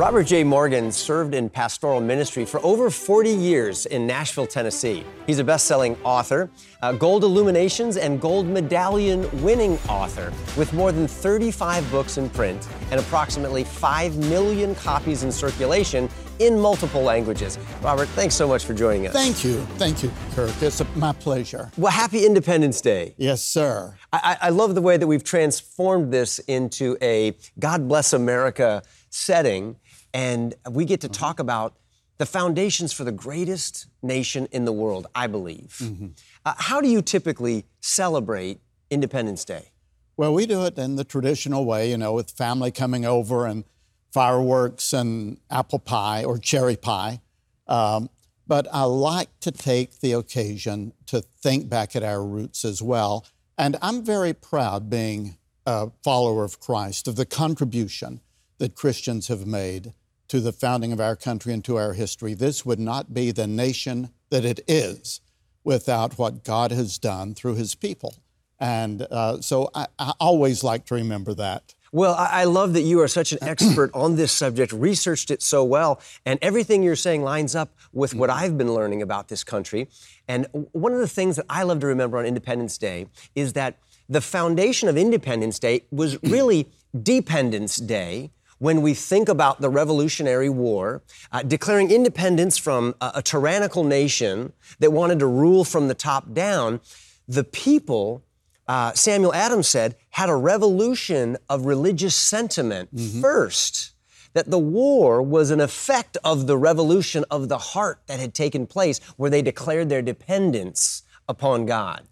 Robert 0.00 0.22
J. 0.22 0.44
Morgan 0.44 0.90
served 0.90 1.34
in 1.34 1.50
pastoral 1.50 2.00
ministry 2.00 2.46
for 2.46 2.58
over 2.64 2.88
40 2.88 3.28
years 3.28 3.84
in 3.84 4.06
Nashville, 4.06 4.46
Tennessee. 4.46 5.04
He's 5.26 5.40
a 5.40 5.44
best 5.44 5.66
selling 5.66 5.94
author, 6.04 6.48
Gold 6.96 7.22
Illuminations 7.22 7.98
and 7.98 8.18
Gold 8.18 8.46
Medallion 8.46 9.28
winning 9.42 9.78
author, 9.90 10.32
with 10.56 10.72
more 10.72 10.90
than 10.90 11.06
35 11.06 11.90
books 11.90 12.16
in 12.16 12.30
print 12.30 12.66
and 12.90 12.98
approximately 12.98 13.62
5 13.62 14.16
million 14.30 14.74
copies 14.74 15.22
in 15.22 15.30
circulation 15.30 16.08
in 16.38 16.58
multiple 16.58 17.02
languages. 17.02 17.58
Robert, 17.82 18.08
thanks 18.08 18.34
so 18.34 18.48
much 18.48 18.64
for 18.64 18.72
joining 18.72 19.06
us. 19.06 19.12
Thank 19.12 19.44
you. 19.44 19.60
Thank 19.76 20.02
you, 20.02 20.10
Kirk. 20.34 20.50
It's 20.62 20.80
a, 20.80 20.86
my 20.96 21.12
pleasure. 21.12 21.70
Well, 21.76 21.92
happy 21.92 22.24
Independence 22.24 22.80
Day. 22.80 23.14
Yes, 23.18 23.44
sir. 23.44 23.94
I, 24.14 24.38
I 24.40 24.48
love 24.48 24.74
the 24.74 24.80
way 24.80 24.96
that 24.96 25.06
we've 25.06 25.22
transformed 25.22 26.10
this 26.10 26.38
into 26.38 26.96
a 27.02 27.36
God 27.58 27.86
Bless 27.86 28.14
America 28.14 28.82
setting 29.10 29.76
and 30.12 30.54
we 30.70 30.84
get 30.84 31.00
to 31.02 31.08
mm-hmm. 31.08 31.20
talk 31.20 31.38
about 31.38 31.74
the 32.18 32.26
foundations 32.26 32.92
for 32.92 33.04
the 33.04 33.12
greatest 33.12 33.86
nation 34.02 34.46
in 34.52 34.66
the 34.66 34.72
world, 34.72 35.06
I 35.14 35.26
believe. 35.26 35.78
Mm-hmm. 35.80 36.08
Uh, 36.44 36.54
how 36.58 36.80
do 36.80 36.88
you 36.88 37.00
typically 37.00 37.64
celebrate 37.80 38.60
Independence 38.90 39.44
Day? 39.44 39.70
Well, 40.16 40.34
we 40.34 40.44
do 40.44 40.66
it 40.66 40.76
in 40.76 40.96
the 40.96 41.04
traditional 41.04 41.64
way, 41.64 41.88
you 41.90 41.96
know, 41.96 42.12
with 42.12 42.30
family 42.30 42.70
coming 42.72 43.06
over 43.06 43.46
and 43.46 43.64
fireworks 44.12 44.92
and 44.92 45.38
apple 45.50 45.78
pie 45.78 46.24
or 46.24 46.36
cherry 46.36 46.76
pie. 46.76 47.22
Um, 47.66 48.10
but 48.46 48.66
I 48.72 48.82
like 48.82 49.28
to 49.40 49.52
take 49.52 50.00
the 50.00 50.12
occasion 50.12 50.92
to 51.06 51.22
think 51.22 51.68
back 51.68 51.96
at 51.96 52.02
our 52.02 52.22
roots 52.22 52.64
as 52.64 52.82
well. 52.82 53.24
And 53.56 53.76
I'm 53.80 54.04
very 54.04 54.34
proud, 54.34 54.90
being 54.90 55.38
a 55.64 55.90
follower 56.02 56.44
of 56.44 56.60
Christ, 56.60 57.08
of 57.08 57.16
the 57.16 57.24
contribution 57.24 58.20
that 58.58 58.74
Christians 58.74 59.28
have 59.28 59.46
made 59.46 59.94
to 60.30 60.40
the 60.40 60.52
founding 60.52 60.92
of 60.92 61.00
our 61.00 61.16
country 61.16 61.52
and 61.52 61.64
to 61.64 61.74
our 61.74 61.92
history. 61.92 62.34
This 62.34 62.64
would 62.64 62.78
not 62.78 63.12
be 63.12 63.32
the 63.32 63.48
nation 63.48 64.10
that 64.30 64.44
it 64.44 64.60
is 64.68 65.20
without 65.64 66.18
what 66.18 66.44
God 66.44 66.70
has 66.70 66.98
done 66.98 67.34
through 67.34 67.56
his 67.56 67.74
people. 67.74 68.14
And 68.60 69.02
uh, 69.10 69.40
so 69.40 69.70
I, 69.74 69.88
I, 69.98 70.12
always 70.20 70.62
like 70.62 70.84
to 70.86 70.94
remember 70.94 71.34
that. 71.34 71.74
Well, 71.90 72.14
I, 72.14 72.42
I 72.42 72.44
love 72.44 72.74
that 72.74 72.82
you 72.82 73.00
are 73.00 73.08
such 73.08 73.32
an 73.32 73.38
expert 73.42 73.90
on 73.92 74.14
this 74.14 74.30
subject, 74.30 74.72
researched 74.72 75.32
it 75.32 75.42
so 75.42 75.64
well, 75.64 76.00
and 76.24 76.38
everything 76.42 76.84
you're 76.84 76.94
saying 76.94 77.24
lines 77.24 77.56
up 77.56 77.74
with 77.92 78.14
what 78.14 78.30
I've 78.30 78.56
been 78.56 78.72
learning 78.72 79.02
about 79.02 79.26
this 79.26 79.42
country. 79.42 79.88
And 80.28 80.46
one 80.52 80.92
of 80.92 81.00
the 81.00 81.08
things 81.08 81.36
that 81.36 81.46
I 81.50 81.64
love 81.64 81.80
to 81.80 81.88
remember 81.88 82.18
on 82.18 82.24
Independence 82.24 82.78
Day 82.78 83.08
is 83.34 83.54
that 83.54 83.78
the 84.08 84.20
foundation 84.20 84.88
of 84.88 84.96
Independence 84.96 85.58
Day 85.58 85.82
was 85.90 86.22
really 86.22 86.68
Dependence 87.02 87.78
Day 87.78 88.30
when 88.60 88.82
we 88.82 88.94
think 88.94 89.28
about 89.28 89.60
the 89.60 89.70
Revolutionary 89.70 90.50
War, 90.50 91.02
uh, 91.32 91.42
declaring 91.42 91.90
independence 91.90 92.58
from 92.58 92.94
a, 93.00 93.12
a 93.16 93.22
tyrannical 93.22 93.84
nation 93.84 94.52
that 94.78 94.92
wanted 94.92 95.18
to 95.18 95.26
rule 95.26 95.64
from 95.64 95.88
the 95.88 95.94
top 95.94 96.32
down, 96.32 96.80
the 97.26 97.42
people 97.42 98.22
uh, 98.68 98.92
Samuel 98.92 99.34
Adams 99.34 99.66
said, 99.66 99.96
had 100.10 100.28
a 100.28 100.36
revolution 100.36 101.36
of 101.48 101.66
religious 101.66 102.14
sentiment 102.14 102.94
mm-hmm. 102.94 103.20
first. 103.20 103.94
That 104.34 104.48
the 104.48 104.60
war 104.60 105.20
was 105.20 105.50
an 105.50 105.60
effect 105.60 106.16
of 106.22 106.46
the 106.46 106.56
revolution 106.56 107.24
of 107.32 107.48
the 107.48 107.58
heart 107.58 108.02
that 108.06 108.20
had 108.20 108.32
taken 108.32 108.68
place, 108.68 109.00
where 109.16 109.28
they 109.28 109.42
declared 109.42 109.88
their 109.88 110.02
dependence 110.02 111.02
upon 111.28 111.66
God. 111.66 112.06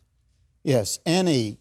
Yes, 0.64 0.98
any 1.06 1.58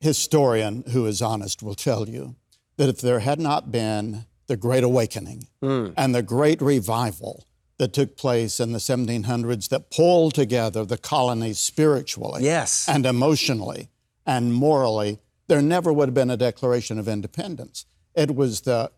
historian 0.00 0.84
who 0.92 1.04
is 1.04 1.20
honest 1.20 1.62
will 1.62 1.74
tell 1.74 2.08
you 2.08 2.36
that 2.82 2.88
if 2.88 3.00
there 3.00 3.20
had 3.20 3.38
not 3.38 3.70
been 3.70 4.24
the 4.48 4.56
Great 4.56 4.82
Awakening 4.82 5.46
mm. 5.62 5.94
and 5.96 6.12
the 6.12 6.20
Great 6.20 6.60
Revival 6.60 7.46
that 7.78 7.92
took 7.92 8.16
place 8.16 8.58
in 8.58 8.72
the 8.72 8.80
1700s 8.80 9.68
that 9.68 9.88
pulled 9.92 10.34
together 10.34 10.84
the 10.84 10.98
colonies 10.98 11.60
spiritually 11.60 12.42
yes. 12.42 12.88
and 12.88 13.06
emotionally 13.06 13.88
and 14.26 14.52
morally, 14.52 15.20
there 15.46 15.62
never 15.62 15.92
would 15.92 16.08
have 16.08 16.14
been 16.14 16.28
a 16.28 16.36
Declaration 16.36 16.98
of 16.98 17.06
Independence. 17.06 17.86
It 18.16 18.34
was, 18.34 18.62
the, 18.62 18.90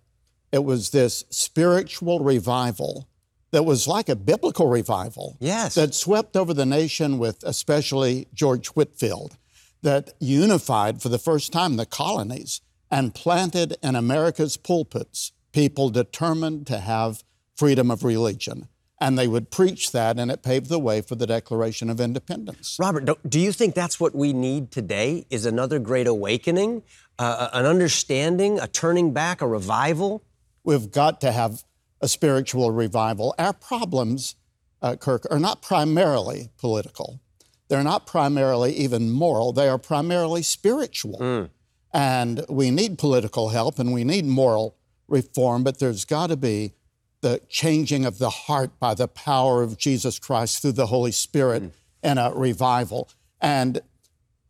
it 0.50 0.64
was 0.64 0.88
this 0.88 1.26
spiritual 1.28 2.20
revival 2.20 3.06
that 3.50 3.64
was 3.64 3.86
like 3.86 4.08
a 4.08 4.16
biblical 4.16 4.66
revival 4.66 5.36
yes. 5.40 5.74
that 5.74 5.94
swept 5.94 6.38
over 6.38 6.54
the 6.54 6.64
nation 6.64 7.18
with 7.18 7.42
especially 7.42 8.28
George 8.32 8.68
Whitefield, 8.68 9.36
that 9.82 10.14
unified 10.20 11.02
for 11.02 11.10
the 11.10 11.18
first 11.18 11.52
time 11.52 11.76
the 11.76 11.84
colonies 11.84 12.62
and 12.90 13.14
planted 13.14 13.76
in 13.82 13.96
America's 13.96 14.56
pulpits 14.56 15.32
people 15.54 15.88
determined 15.88 16.66
to 16.66 16.78
have 16.78 17.24
freedom 17.56 17.90
of 17.90 18.04
religion. 18.04 18.68
And 19.00 19.18
they 19.18 19.28
would 19.28 19.50
preach 19.50 19.92
that, 19.92 20.18
and 20.18 20.30
it 20.30 20.42
paved 20.42 20.68
the 20.68 20.78
way 20.78 21.00
for 21.00 21.14
the 21.14 21.26
Declaration 21.26 21.90
of 21.90 22.00
Independence. 22.00 22.76
Robert, 22.78 23.08
do 23.28 23.40
you 23.40 23.52
think 23.52 23.74
that's 23.74 23.98
what 23.98 24.14
we 24.14 24.32
need 24.32 24.70
today? 24.70 25.26
Is 25.30 25.46
another 25.46 25.78
great 25.78 26.06
awakening, 26.06 26.82
uh, 27.18 27.48
an 27.52 27.66
understanding, 27.66 28.58
a 28.58 28.66
turning 28.66 29.12
back, 29.12 29.40
a 29.40 29.48
revival? 29.48 30.24
We've 30.64 30.90
got 30.90 31.20
to 31.22 31.32
have 31.32 31.64
a 32.00 32.08
spiritual 32.08 32.70
revival. 32.70 33.34
Our 33.38 33.52
problems, 33.52 34.36
uh, 34.80 34.96
Kirk, 34.96 35.26
are 35.30 35.40
not 35.40 35.60
primarily 35.60 36.50
political. 36.58 37.20
They're 37.68 37.84
not 37.84 38.06
primarily 38.06 38.72
even 38.74 39.10
moral. 39.10 39.52
They 39.52 39.68
are 39.68 39.78
primarily 39.78 40.42
spiritual. 40.42 41.18
Mm. 41.18 41.50
And 41.94 42.44
we 42.48 42.72
need 42.72 42.98
political 42.98 43.50
help 43.50 43.78
and 43.78 43.92
we 43.92 44.02
need 44.02 44.26
moral 44.26 44.76
reform, 45.06 45.62
but 45.62 45.78
there's 45.78 46.04
got 46.04 46.26
to 46.26 46.36
be 46.36 46.72
the 47.20 47.40
changing 47.48 48.04
of 48.04 48.18
the 48.18 48.30
heart 48.30 48.78
by 48.78 48.94
the 48.94 49.08
power 49.08 49.62
of 49.62 49.78
Jesus 49.78 50.18
Christ 50.18 50.60
through 50.60 50.72
the 50.72 50.88
Holy 50.88 51.12
Spirit 51.12 51.62
mm. 51.62 51.70
and 52.02 52.18
a 52.18 52.32
revival. 52.34 53.08
And 53.40 53.80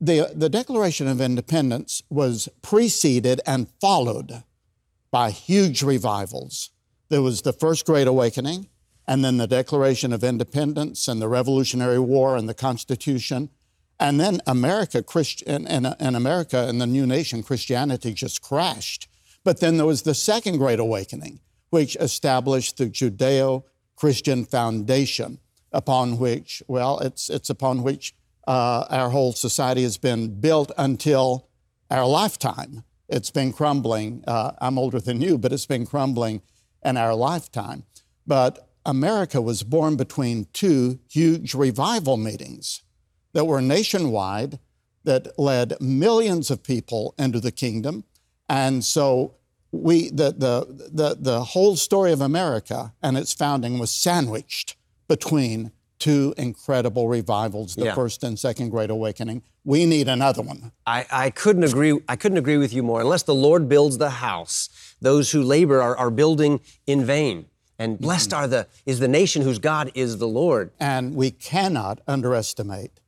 the, 0.00 0.32
the 0.34 0.48
Declaration 0.48 1.06
of 1.06 1.20
Independence 1.20 2.02
was 2.08 2.48
preceded 2.62 3.40
and 3.46 3.68
followed 3.80 4.42
by 5.10 5.30
huge 5.30 5.82
revivals. 5.82 6.70
There 7.10 7.22
was 7.22 7.42
the 7.42 7.52
First 7.52 7.86
Great 7.86 8.08
Awakening, 8.08 8.68
and 9.06 9.24
then 9.24 9.36
the 9.36 9.46
Declaration 9.46 10.12
of 10.12 10.24
Independence 10.24 11.06
and 11.06 11.20
the 11.20 11.28
Revolutionary 11.28 12.00
War 12.00 12.36
and 12.36 12.48
the 12.48 12.54
Constitution. 12.54 13.50
And 14.00 14.18
then 14.18 14.40
America, 14.46 15.02
Christian, 15.02 15.66
and, 15.66 15.94
and 15.98 16.16
America 16.16 16.66
and 16.68 16.80
the 16.80 16.86
new 16.86 17.06
nation, 17.06 17.42
Christianity 17.42 18.12
just 18.12 18.42
crashed. 18.42 19.08
But 19.44 19.60
then 19.60 19.76
there 19.76 19.86
was 19.86 20.02
the 20.02 20.14
Second 20.14 20.58
Great 20.58 20.80
Awakening, 20.80 21.40
which 21.70 21.96
established 21.96 22.78
the 22.78 22.86
Judeo 22.86 23.64
Christian 23.96 24.44
foundation 24.44 25.38
upon 25.72 26.18
which, 26.18 26.62
well, 26.66 26.98
it's, 27.00 27.28
it's 27.30 27.50
upon 27.50 27.82
which 27.82 28.14
uh, 28.46 28.84
our 28.90 29.10
whole 29.10 29.32
society 29.32 29.82
has 29.82 29.98
been 29.98 30.40
built 30.40 30.72
until 30.76 31.48
our 31.90 32.06
lifetime. 32.06 32.84
It's 33.08 33.30
been 33.30 33.52
crumbling. 33.52 34.24
Uh, 34.26 34.52
I'm 34.60 34.78
older 34.78 35.00
than 35.00 35.20
you, 35.20 35.38
but 35.38 35.52
it's 35.52 35.66
been 35.66 35.86
crumbling 35.86 36.42
in 36.84 36.96
our 36.96 37.14
lifetime. 37.14 37.84
But 38.26 38.68
America 38.86 39.40
was 39.40 39.62
born 39.62 39.96
between 39.96 40.46
two 40.52 40.98
huge 41.08 41.54
revival 41.54 42.16
meetings 42.16 42.82
that 43.34 43.44
were 43.44 43.60
nationwide 43.60 44.58
that 45.04 45.38
led 45.38 45.74
millions 45.80 46.50
of 46.50 46.62
people 46.62 47.14
into 47.18 47.38
the 47.38 47.52
kingdom. 47.52 48.04
And 48.48 48.82
so 48.82 49.34
we, 49.70 50.08
the, 50.08 50.32
the, 50.32 50.88
the, 50.92 51.16
the 51.18 51.44
whole 51.44 51.76
story 51.76 52.12
of 52.12 52.20
America 52.20 52.94
and 53.02 53.16
its 53.16 53.34
founding 53.34 53.78
was 53.78 53.90
sandwiched 53.90 54.76
between 55.08 55.72
two 55.98 56.34
incredible 56.36 57.08
revivals, 57.08 57.74
the 57.74 57.86
yeah. 57.86 57.94
first 57.94 58.22
and 58.24 58.38
second 58.38 58.70
Great 58.70 58.90
Awakening. 58.90 59.42
We 59.64 59.86
need 59.86 60.08
another 60.08 60.42
one. 60.42 60.72
I, 60.86 61.06
I, 61.10 61.30
couldn't 61.30 61.64
agree. 61.64 61.98
I 62.08 62.16
couldn't 62.16 62.38
agree 62.38 62.56
with 62.56 62.72
you 62.72 62.82
more. 62.82 63.00
Unless 63.00 63.22
the 63.24 63.34
Lord 63.34 63.68
builds 63.68 63.98
the 63.98 64.10
house, 64.10 64.68
those 65.00 65.30
who 65.32 65.42
labor 65.42 65.80
are, 65.80 65.96
are 65.96 66.10
building 66.10 66.60
in 66.86 67.04
vain. 67.04 67.46
And 67.78 67.98
blessed 67.98 68.30
mm-hmm. 68.30 68.44
are 68.44 68.46
the 68.46 68.66
is 68.86 69.00
the 69.00 69.08
nation 69.08 69.42
whose 69.42 69.58
God 69.58 69.90
is 69.94 70.18
the 70.18 70.28
Lord. 70.28 70.70
And 70.78 71.14
we 71.14 71.30
cannot 71.30 72.00
underestimate 72.06 73.00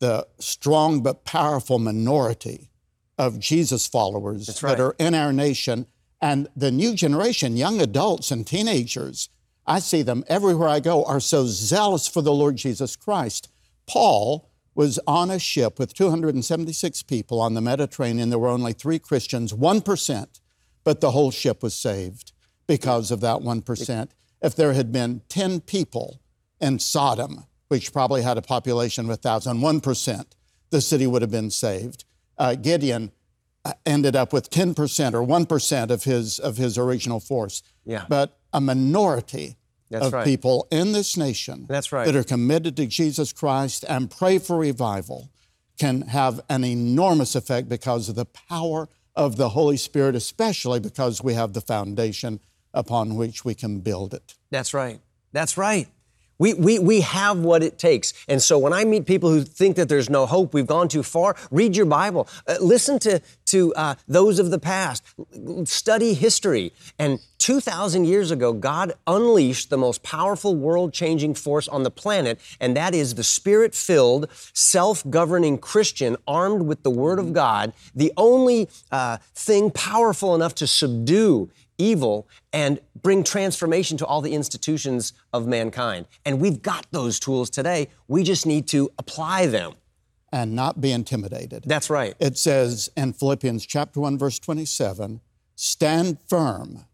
the 0.00 0.26
strong 0.38 1.02
but 1.02 1.24
powerful 1.24 1.78
minority 1.78 2.70
of 3.16 3.38
Jesus 3.38 3.86
followers 3.86 4.62
right. 4.62 4.76
that 4.76 4.82
are 4.82 4.96
in 4.98 5.14
our 5.14 5.32
nation. 5.32 5.86
And 6.20 6.48
the 6.56 6.70
new 6.70 6.94
generation, 6.94 7.56
young 7.56 7.80
adults 7.80 8.30
and 8.30 8.46
teenagers, 8.46 9.28
I 9.66 9.78
see 9.78 10.02
them 10.02 10.24
everywhere 10.26 10.68
I 10.68 10.80
go, 10.80 11.04
are 11.04 11.20
so 11.20 11.44
zealous 11.46 12.08
for 12.08 12.22
the 12.22 12.32
Lord 12.32 12.56
Jesus 12.56 12.96
Christ. 12.96 13.48
Paul 13.86 14.50
was 14.74 14.98
on 15.06 15.30
a 15.30 15.38
ship 15.38 15.78
with 15.78 15.94
276 15.94 17.02
people 17.04 17.40
on 17.40 17.54
the 17.54 17.60
Mediterranean. 17.60 18.30
There 18.30 18.38
were 18.38 18.48
only 18.48 18.72
three 18.72 18.98
Christians, 18.98 19.52
1%, 19.52 20.40
but 20.84 21.00
the 21.00 21.10
whole 21.10 21.30
ship 21.30 21.62
was 21.62 21.74
saved 21.74 22.32
because 22.66 23.10
of 23.10 23.20
that 23.20 23.40
1%. 23.40 24.08
If 24.42 24.56
there 24.56 24.72
had 24.72 24.90
been 24.92 25.22
10 25.28 25.60
people 25.60 26.20
in 26.60 26.78
Sodom, 26.78 27.44
which 27.70 27.92
probably 27.92 28.22
had 28.22 28.36
a 28.36 28.42
population 28.42 29.08
of 29.08 29.20
1,001%, 29.20 30.24
the 30.70 30.80
city 30.80 31.06
would 31.06 31.22
have 31.22 31.30
been 31.30 31.52
saved. 31.52 32.04
Uh, 32.36 32.56
Gideon 32.56 33.12
uh, 33.64 33.74
ended 33.86 34.16
up 34.16 34.32
with 34.32 34.50
10% 34.50 34.74
or 35.14 35.24
1% 35.24 35.90
of 35.90 36.02
his, 36.02 36.40
of 36.40 36.56
his 36.56 36.76
original 36.76 37.20
force. 37.20 37.62
Yeah. 37.84 38.06
But 38.08 38.36
a 38.52 38.60
minority 38.60 39.56
That's 39.88 40.06
of 40.06 40.12
right. 40.12 40.24
people 40.24 40.66
in 40.72 40.90
this 40.90 41.16
nation 41.16 41.66
That's 41.68 41.92
right. 41.92 42.06
that 42.06 42.16
are 42.16 42.24
committed 42.24 42.76
to 42.78 42.86
Jesus 42.88 43.32
Christ 43.32 43.84
and 43.88 44.10
pray 44.10 44.38
for 44.38 44.58
revival 44.58 45.30
can 45.78 46.02
have 46.02 46.40
an 46.48 46.64
enormous 46.64 47.36
effect 47.36 47.68
because 47.68 48.08
of 48.08 48.16
the 48.16 48.26
power 48.26 48.88
of 49.14 49.36
the 49.36 49.50
Holy 49.50 49.76
Spirit, 49.76 50.16
especially 50.16 50.80
because 50.80 51.22
we 51.22 51.34
have 51.34 51.52
the 51.52 51.60
foundation 51.60 52.40
upon 52.74 53.14
which 53.14 53.44
we 53.44 53.54
can 53.54 53.78
build 53.78 54.12
it. 54.12 54.34
That's 54.50 54.74
right. 54.74 54.98
That's 55.32 55.56
right. 55.56 55.86
We, 56.40 56.54
we, 56.54 56.78
we 56.78 57.02
have 57.02 57.38
what 57.38 57.62
it 57.62 57.78
takes. 57.78 58.14
And 58.26 58.42
so 58.42 58.58
when 58.58 58.72
I 58.72 58.84
meet 58.84 59.04
people 59.04 59.28
who 59.28 59.42
think 59.42 59.76
that 59.76 59.90
there's 59.90 60.08
no 60.08 60.24
hope, 60.24 60.54
we've 60.54 60.66
gone 60.66 60.88
too 60.88 61.02
far, 61.02 61.36
read 61.50 61.76
your 61.76 61.84
Bible. 61.84 62.26
Uh, 62.48 62.56
listen 62.60 62.98
to, 63.00 63.20
to 63.46 63.74
uh, 63.74 63.94
those 64.08 64.38
of 64.38 64.50
the 64.50 64.58
past. 64.58 65.04
Study 65.64 66.14
history. 66.14 66.72
And 66.98 67.20
2,000 67.40 68.06
years 68.06 68.30
ago, 68.30 68.54
God 68.54 68.94
unleashed 69.06 69.68
the 69.68 69.76
most 69.76 70.02
powerful 70.02 70.56
world 70.56 70.94
changing 70.94 71.34
force 71.34 71.68
on 71.68 71.82
the 71.82 71.90
planet, 71.90 72.40
and 72.58 72.74
that 72.76 72.94
is 72.94 73.16
the 73.16 73.24
spirit 73.24 73.74
filled, 73.74 74.30
self 74.54 75.08
governing 75.10 75.58
Christian 75.58 76.16
armed 76.26 76.62
with 76.62 76.82
the 76.82 76.90
Word 76.90 77.18
of 77.18 77.34
God, 77.34 77.74
the 77.94 78.12
only 78.16 78.68
uh, 78.90 79.18
thing 79.34 79.70
powerful 79.70 80.34
enough 80.34 80.54
to 80.56 80.66
subdue 80.66 81.50
evil 81.80 82.28
and 82.52 82.78
bring 83.02 83.24
transformation 83.24 83.96
to 83.96 84.06
all 84.06 84.20
the 84.20 84.34
institutions 84.34 85.12
of 85.32 85.46
mankind. 85.46 86.06
And 86.24 86.40
we've 86.40 86.60
got 86.62 86.86
those 86.90 87.18
tools 87.18 87.50
today. 87.50 87.88
We 88.06 88.22
just 88.22 88.46
need 88.46 88.68
to 88.68 88.90
apply 88.98 89.46
them. 89.46 89.72
And 90.32 90.54
not 90.54 90.80
be 90.80 90.92
intimidated. 90.92 91.64
That's 91.66 91.90
right. 91.90 92.14
It 92.20 92.38
says 92.38 92.88
in 92.96 93.14
Philippians 93.14 93.66
chapter 93.66 94.00
1 94.00 94.16
verse 94.18 94.38
27, 94.38 95.20
stand 95.56 96.18
firm 96.28 96.84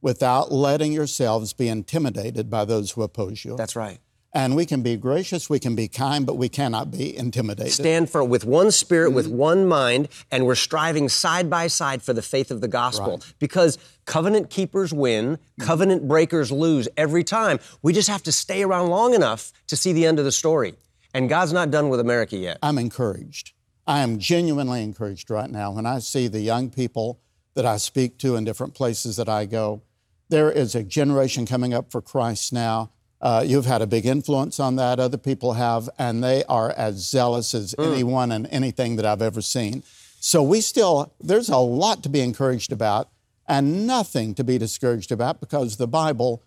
without 0.00 0.50
letting 0.50 0.92
yourselves 0.92 1.52
be 1.52 1.68
intimidated 1.68 2.50
by 2.50 2.64
those 2.64 2.92
who 2.92 3.02
oppose 3.02 3.44
you. 3.44 3.56
That's 3.56 3.76
right. 3.76 3.98
And 4.32 4.54
we 4.54 4.64
can 4.64 4.82
be 4.82 4.96
gracious, 4.96 5.50
we 5.50 5.58
can 5.58 5.74
be 5.74 5.88
kind, 5.88 6.24
but 6.24 6.36
we 6.36 6.48
cannot 6.48 6.92
be 6.92 7.16
intimidated. 7.16 7.72
Stand 7.72 8.10
firm 8.10 8.28
with 8.28 8.44
one 8.44 8.70
spirit, 8.70 9.10
with 9.10 9.26
mm-hmm. 9.26 9.36
one 9.36 9.66
mind, 9.66 10.08
and 10.30 10.46
we're 10.46 10.54
striving 10.54 11.08
side 11.08 11.50
by 11.50 11.66
side 11.66 12.00
for 12.00 12.12
the 12.12 12.22
faith 12.22 12.52
of 12.52 12.60
the 12.60 12.68
gospel. 12.68 13.20
Because 13.40 13.76
covenant 14.04 14.48
keepers 14.48 14.92
win, 14.92 15.36
mm-hmm. 15.36 15.64
covenant 15.64 16.06
breakers 16.06 16.52
lose 16.52 16.88
every 16.96 17.24
time. 17.24 17.58
We 17.82 17.92
just 17.92 18.08
have 18.08 18.22
to 18.22 18.32
stay 18.32 18.62
around 18.62 18.90
long 18.90 19.14
enough 19.14 19.52
to 19.66 19.74
see 19.74 19.92
the 19.92 20.06
end 20.06 20.20
of 20.20 20.24
the 20.24 20.32
story. 20.32 20.74
And 21.12 21.28
God's 21.28 21.52
not 21.52 21.72
done 21.72 21.88
with 21.88 21.98
America 21.98 22.36
yet. 22.36 22.58
I'm 22.62 22.78
encouraged. 22.78 23.52
I 23.84 24.00
am 24.00 24.20
genuinely 24.20 24.84
encouraged 24.84 25.28
right 25.28 25.50
now 25.50 25.72
when 25.72 25.86
I 25.86 25.98
see 25.98 26.28
the 26.28 26.40
young 26.40 26.70
people 26.70 27.18
that 27.54 27.66
I 27.66 27.78
speak 27.78 28.16
to 28.18 28.36
in 28.36 28.44
different 28.44 28.74
places 28.74 29.16
that 29.16 29.28
I 29.28 29.46
go. 29.46 29.82
There 30.28 30.52
is 30.52 30.76
a 30.76 30.84
generation 30.84 31.46
coming 31.46 31.74
up 31.74 31.90
for 31.90 32.00
Christ 32.00 32.52
now. 32.52 32.92
Uh, 33.20 33.44
you've 33.46 33.66
had 33.66 33.82
a 33.82 33.86
big 33.86 34.06
influence 34.06 34.58
on 34.58 34.76
that, 34.76 34.98
other 34.98 35.18
people 35.18 35.52
have, 35.54 35.90
and 35.98 36.24
they 36.24 36.42
are 36.44 36.70
as 36.70 37.08
zealous 37.08 37.54
as 37.54 37.74
anyone 37.78 38.32
and 38.32 38.48
anything 38.50 38.96
that 38.96 39.04
I've 39.04 39.20
ever 39.20 39.42
seen. 39.42 39.82
So 40.20 40.42
we 40.42 40.60
still, 40.60 41.12
there's 41.20 41.48
a 41.50 41.58
lot 41.58 42.02
to 42.02 42.08
be 42.08 42.20
encouraged 42.20 42.72
about 42.72 43.08
and 43.46 43.86
nothing 43.86 44.34
to 44.34 44.44
be 44.44 44.58
discouraged 44.58 45.12
about 45.12 45.40
because 45.40 45.76
the 45.76 45.86
Bible 45.88 46.42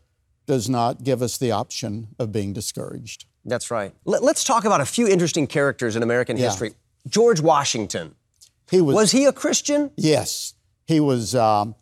does 0.45 0.69
not 0.69 1.03
give 1.03 1.21
us 1.21 1.37
the 1.37 1.51
option 1.51 2.07
of 2.17 2.31
being 2.31 2.53
discouraged. 2.53 3.25
That's 3.45 3.69
right. 3.69 3.93
Let, 4.05 4.23
us 4.23 4.43
talk 4.43 4.65
about 4.65 4.81
a 4.81 4.85
few 4.85 5.07
interesting 5.07 5.47
characters 5.47 5.95
in 5.95 6.03
American 6.03 6.37
Yeah. 6.37 6.45
history. 6.45 6.73
George 7.07 7.41
Washington. 7.41 8.15
He 8.71 8.81
was, 8.81 8.95
Was 8.95 9.11
he 9.11 9.25
a 9.25 9.33
Christian? 9.33 9.91
Yes, 9.97 10.53
he 10.85 10.99
was. 10.99 11.35
Um, 11.35 11.75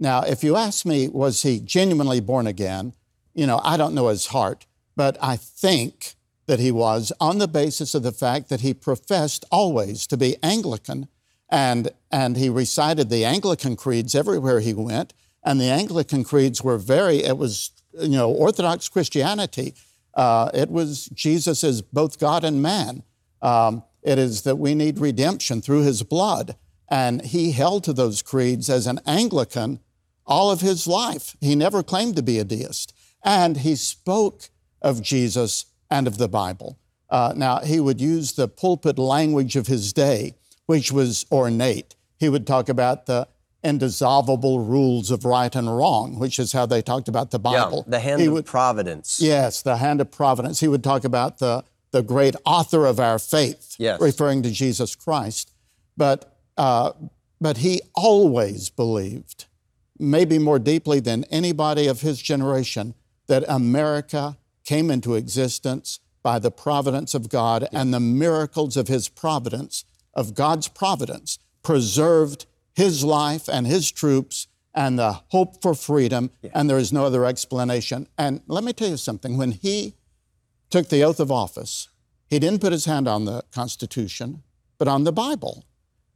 now, 0.00 0.22
if 0.22 0.42
you 0.42 0.56
ask 0.56 0.84
me, 0.86 1.08
was 1.08 1.42
he 1.42 1.60
genuinely 1.60 2.20
born 2.20 2.46
again? 2.46 2.94
You 3.34 3.46
know, 3.46 3.60
I 3.64 3.76
don't 3.76 3.94
know 3.94 4.08
his 4.08 4.26
heart, 4.26 4.66
but 4.96 5.16
I 5.20 5.36
think 5.36 6.14
that 6.46 6.60
he 6.60 6.70
was 6.70 7.12
on 7.20 7.38
the 7.38 7.48
basis 7.48 7.94
of 7.94 8.02
the 8.02 8.12
fact 8.12 8.48
that 8.48 8.60
he 8.60 8.74
professed 8.74 9.44
always 9.50 10.06
to 10.06 10.16
be 10.16 10.36
Anglican, 10.42 11.08
and 11.50 11.90
and 12.10 12.36
he 12.36 12.48
recited 12.48 13.10
the 13.10 13.24
Anglican 13.24 13.76
creeds 13.76 14.14
everywhere 14.14 14.60
he 14.60 14.74
went, 14.74 15.12
and 15.42 15.60
the 15.60 15.70
Anglican 15.70 16.24
creeds 16.24 16.62
were 16.62 16.78
very. 16.78 17.24
It 17.24 17.38
was 17.38 17.70
you 17.98 18.16
know 18.16 18.30
Orthodox 18.30 18.88
Christianity. 18.88 19.74
Uh, 20.14 20.50
it 20.54 20.70
was 20.70 21.06
Jesus 21.06 21.64
is 21.64 21.82
both 21.82 22.18
God 22.18 22.44
and 22.44 22.62
man. 22.62 23.02
Um, 23.42 23.82
it 24.04 24.18
is 24.18 24.42
that 24.42 24.56
we 24.56 24.74
need 24.74 24.98
redemption 24.98 25.62
through 25.62 25.82
his 25.82 26.02
blood. 26.02 26.56
And 26.88 27.22
he 27.22 27.52
held 27.52 27.82
to 27.84 27.92
those 27.92 28.22
creeds 28.22 28.68
as 28.68 28.86
an 28.86 29.00
Anglican 29.06 29.80
all 30.26 30.50
of 30.50 30.60
his 30.60 30.86
life. 30.86 31.34
He 31.40 31.54
never 31.54 31.82
claimed 31.82 32.16
to 32.16 32.22
be 32.22 32.38
a 32.38 32.44
deist. 32.44 32.94
And 33.24 33.58
he 33.58 33.74
spoke 33.74 34.50
of 34.82 35.00
Jesus 35.02 35.66
and 35.90 36.06
of 36.06 36.18
the 36.18 36.28
Bible. 36.28 36.78
Uh, 37.08 37.32
now, 37.36 37.60
he 37.60 37.80
would 37.80 38.00
use 38.00 38.32
the 38.32 38.48
pulpit 38.48 38.98
language 38.98 39.56
of 39.56 39.66
his 39.66 39.92
day, 39.92 40.34
which 40.66 40.92
was 40.92 41.24
ornate. 41.32 41.94
He 42.18 42.28
would 42.28 42.46
talk 42.46 42.68
about 42.68 43.06
the 43.06 43.28
indissoluble 43.62 44.60
rules 44.60 45.10
of 45.10 45.24
right 45.24 45.54
and 45.56 45.74
wrong, 45.74 46.18
which 46.18 46.38
is 46.38 46.52
how 46.52 46.66
they 46.66 46.82
talked 46.82 47.08
about 47.08 47.30
the 47.30 47.38
Bible. 47.38 47.84
Yeah, 47.86 47.90
the 47.90 48.00
hand 48.00 48.20
he 48.20 48.26
of 48.26 48.34
would, 48.34 48.46
providence. 48.46 49.20
Yes, 49.20 49.62
the 49.62 49.78
hand 49.78 50.00
of 50.02 50.10
providence. 50.10 50.60
He 50.60 50.68
would 50.68 50.84
talk 50.84 51.04
about 51.04 51.38
the, 51.38 51.64
the 51.90 52.02
great 52.02 52.36
author 52.44 52.84
of 52.84 53.00
our 53.00 53.18
faith, 53.18 53.74
Yes. 53.78 54.00
referring 54.00 54.42
to 54.42 54.50
Jesus 54.50 54.94
Christ. 54.94 55.50
But, 55.96 56.36
uh, 56.58 56.92
but 57.40 57.58
he 57.58 57.80
always 57.94 58.68
believed, 58.68 59.46
maybe 59.98 60.38
more 60.38 60.58
deeply 60.58 61.00
than 61.00 61.24
anybody 61.24 61.86
of 61.86 62.02
his 62.02 62.20
generation, 62.20 62.94
that 63.26 63.44
America 63.48 64.38
came 64.64 64.90
into 64.90 65.14
existence 65.14 66.00
by 66.22 66.38
the 66.38 66.50
providence 66.50 67.14
of 67.14 67.28
God 67.28 67.68
and 67.72 67.92
the 67.92 68.00
miracles 68.00 68.76
of 68.76 68.88
his 68.88 69.08
providence, 69.08 69.84
of 70.14 70.34
God's 70.34 70.68
providence, 70.68 71.38
preserved 71.62 72.46
his 72.74 73.04
life 73.04 73.48
and 73.48 73.66
his 73.66 73.90
troops 73.90 74.48
and 74.74 74.98
the 74.98 75.20
hope 75.28 75.62
for 75.62 75.74
freedom, 75.74 76.30
and 76.52 76.68
there 76.68 76.78
is 76.78 76.92
no 76.92 77.04
other 77.04 77.24
explanation. 77.24 78.08
And 78.18 78.40
let 78.48 78.64
me 78.64 78.72
tell 78.72 78.88
you 78.88 78.96
something 78.96 79.36
when 79.36 79.52
he 79.52 79.94
took 80.70 80.88
the 80.88 81.04
oath 81.04 81.20
of 81.20 81.30
office, 81.30 81.88
he 82.26 82.40
didn't 82.40 82.60
put 82.60 82.72
his 82.72 82.86
hand 82.86 83.06
on 83.06 83.24
the 83.24 83.44
Constitution, 83.52 84.42
but 84.78 84.88
on 84.88 85.04
the 85.04 85.12
Bible. 85.12 85.64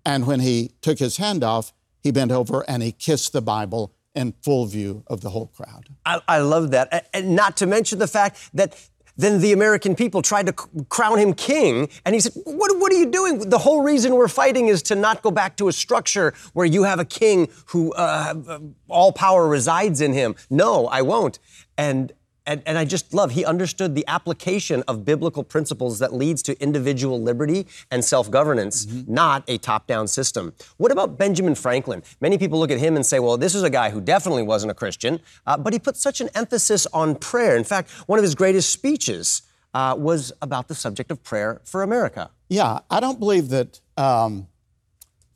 And 0.05 0.27
when 0.27 0.41
he 0.41 0.73
took 0.81 0.99
his 0.99 1.19
hand 1.19 1.45
off, 1.45 1.73
he 2.03 2.11
bent 2.11 2.33
over 2.33 2.65
and 2.69 2.83
he 2.83 2.91
kissed 2.91 3.33
the 3.33 3.43
Bible 3.43 3.95
in 4.19 4.35
full 4.43 4.67
view 4.67 5.05
of 5.07 5.21
the 5.21 5.31
whole 5.31 5.47
crowd. 5.47 5.85
I, 6.05 6.21
I 6.37 6.39
love 6.39 6.71
that. 6.73 7.09
And 7.15 7.37
not 7.37 7.57
to 7.59 7.67
mention 7.67 7.99
the 7.99 8.07
fact 8.07 8.51
that 8.55 8.71
then 9.17 9.41
the 9.41 9.53
American 9.53 9.97
people 9.97 10.23
tried 10.23 10.47
to 10.47 10.53
crown 10.89 11.19
him 11.19 11.35
king, 11.35 11.89
and 12.05 12.15
he 12.15 12.21
said, 12.21 12.33
what, 12.45 12.79
what 12.79 12.93
are 12.93 12.97
you 12.97 13.11
doing? 13.11 13.51
The 13.51 13.59
whole 13.59 13.83
reason 13.83 14.15
we're 14.15 14.29
fighting 14.29 14.69
is 14.69 14.81
to 14.85 14.95
not 14.95 15.23
go 15.23 15.33
back 15.33 15.57
to 15.57 15.67
a 15.67 15.73
structure 15.73 16.35
where 16.53 16.67
you 16.67 16.85
have 16.85 17.01
a 17.01 17.05
king 17.05 17.49
who 17.67 17.93
uh, 17.95 18.61
all 18.89 19.13
power 19.13 19.49
resides 19.49 20.01
in 20.01 20.13
him. 20.13 20.37
No, 20.51 20.87
I 20.87 21.03
won't. 21.03 21.41
And, 21.77 22.13
and, 22.49 22.63
and 22.65 22.79
I 22.79 22.87
just 22.87 23.13
love, 23.13 23.33
he 23.33 23.45
understood 23.45 23.95
the 23.95 24.05
application 24.09 24.83
of 24.89 25.05
biblical 25.05 25.45
principles 25.45 25.99
that 25.99 26.15
leads 26.15 26.43
to 26.45 26.61
individual 26.61 27.21
liberty 27.21 27.67
and 27.91 28.03
self 28.03 28.31
governance, 28.31 28.87
not 29.07 29.45
a 29.47 29.59
top 29.59 29.87
down 29.87 30.09
system. 30.09 30.55
What 30.79 30.91
about 30.91 31.19
Benjamin 31.19 31.55
Franklin? 31.55 32.03
Many 32.23 32.39
people 32.39 32.59
look 32.59 32.71
at 32.71 32.79
him 32.79 32.97
and 32.97 33.05
say, 33.05 33.19
well, 33.19 33.37
this 33.37 33.55
is 33.55 33.63
a 33.63 33.71
guy 33.71 33.91
who 33.91 34.01
definitely 34.01 34.43
wasn't 34.43 34.73
a 34.73 34.75
Christian, 34.75 35.21
uh, 35.47 35.59
but 35.59 35.75
he 35.75 35.79
put 35.79 35.97
such 35.97 36.23
an 36.23 36.31
emphasis 36.35 36.87
on 36.87 37.17
prayer. 37.17 37.55
In 37.55 37.65
fact, 37.65 37.91
one 38.09 38.19
of 38.19 38.23
his 38.23 38.35
greatest 38.35 38.71
speeches 38.71 39.43
uh, 39.75 39.95
was 39.99 40.33
about 40.41 40.69
the 40.69 40.75
subject 40.75 41.11
of 41.11 41.23
prayer 41.23 41.61
for 41.65 41.83
America. 41.83 42.31
Yeah, 42.49 42.79
I 42.91 43.01
don't 43.01 43.19
believe 43.19 43.51
that 43.51 43.81
um, 43.99 44.49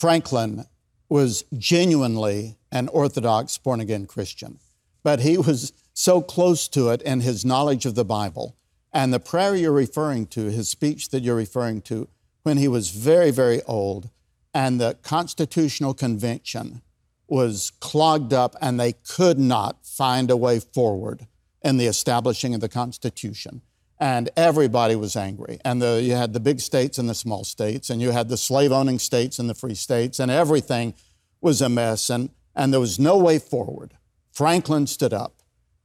Franklin 0.00 0.64
was 1.11 1.45
genuinely 1.59 2.57
an 2.71 2.88
Orthodox 2.88 3.59
born 3.59 3.81
again 3.81 4.07
Christian, 4.07 4.59
but 5.02 5.21
he 5.21 5.37
was 5.37 5.75
so 5.94 6.20
close 6.22 6.68
to 6.68 6.88
it 6.88 7.02
in 7.02 7.20
his 7.20 7.44
knowledge 7.44 7.87
of 7.87 7.94
the 7.94 8.04
Bible. 8.04 8.56
And 8.92 9.12
the 9.12 9.20
prayer 9.20 9.54
you're 9.56 9.72
referring 9.72 10.26
to, 10.28 10.50
his 10.50 10.68
speech 10.68 11.08
that 11.11 11.22
you're 11.22 11.37
referring 11.37 11.80
to, 11.82 12.08
when 12.42 12.58
he 12.58 12.68
was 12.68 12.90
very, 12.90 13.30
very 13.30 13.62
old, 13.62 14.11
and 14.52 14.80
the 14.80 14.99
Constitutional 15.02 15.94
Convention 15.94 16.82
was 17.26 17.72
clogged 17.80 18.32
up 18.32 18.54
and 18.61 18.78
they 18.78 18.92
could 18.92 19.38
not 19.38 19.87
find 19.87 20.30
a 20.30 20.37
way 20.37 20.61
forward 20.61 21.26
in 21.62 21.78
the 21.78 21.87
establishing 21.87 22.54
of 22.54 22.61
the 22.61 22.68
Constitution. 22.68 23.62
And 23.99 24.28
everybody 24.37 24.96
was 24.96 25.14
angry. 25.16 25.58
And 25.64 25.80
the, 25.80 26.02
you 26.02 26.14
had 26.14 26.32
the 26.32 26.40
big 26.40 26.61
states 26.61 26.99
and 26.99 27.08
the 27.08 27.14
small 27.14 27.44
states, 27.44 27.88
and 27.88 28.02
you 28.02 28.11
had 28.11 28.28
the 28.28 28.37
slave 28.37 28.72
owning 28.72 28.99
states 28.99 29.38
and 29.38 29.49
the 29.49 29.54
free 29.54 29.76
states, 29.76 30.18
and 30.18 30.30
everything 30.30 30.94
was 31.40 31.62
a 31.62 31.68
mess, 31.68 32.11
and, 32.11 32.30
and 32.54 32.72
there 32.72 32.80
was 32.80 32.99
no 32.99 33.16
way 33.16 33.38
forward. 33.38 33.94
Franklin 34.32 34.87
stood 34.87 35.14
up 35.14 35.41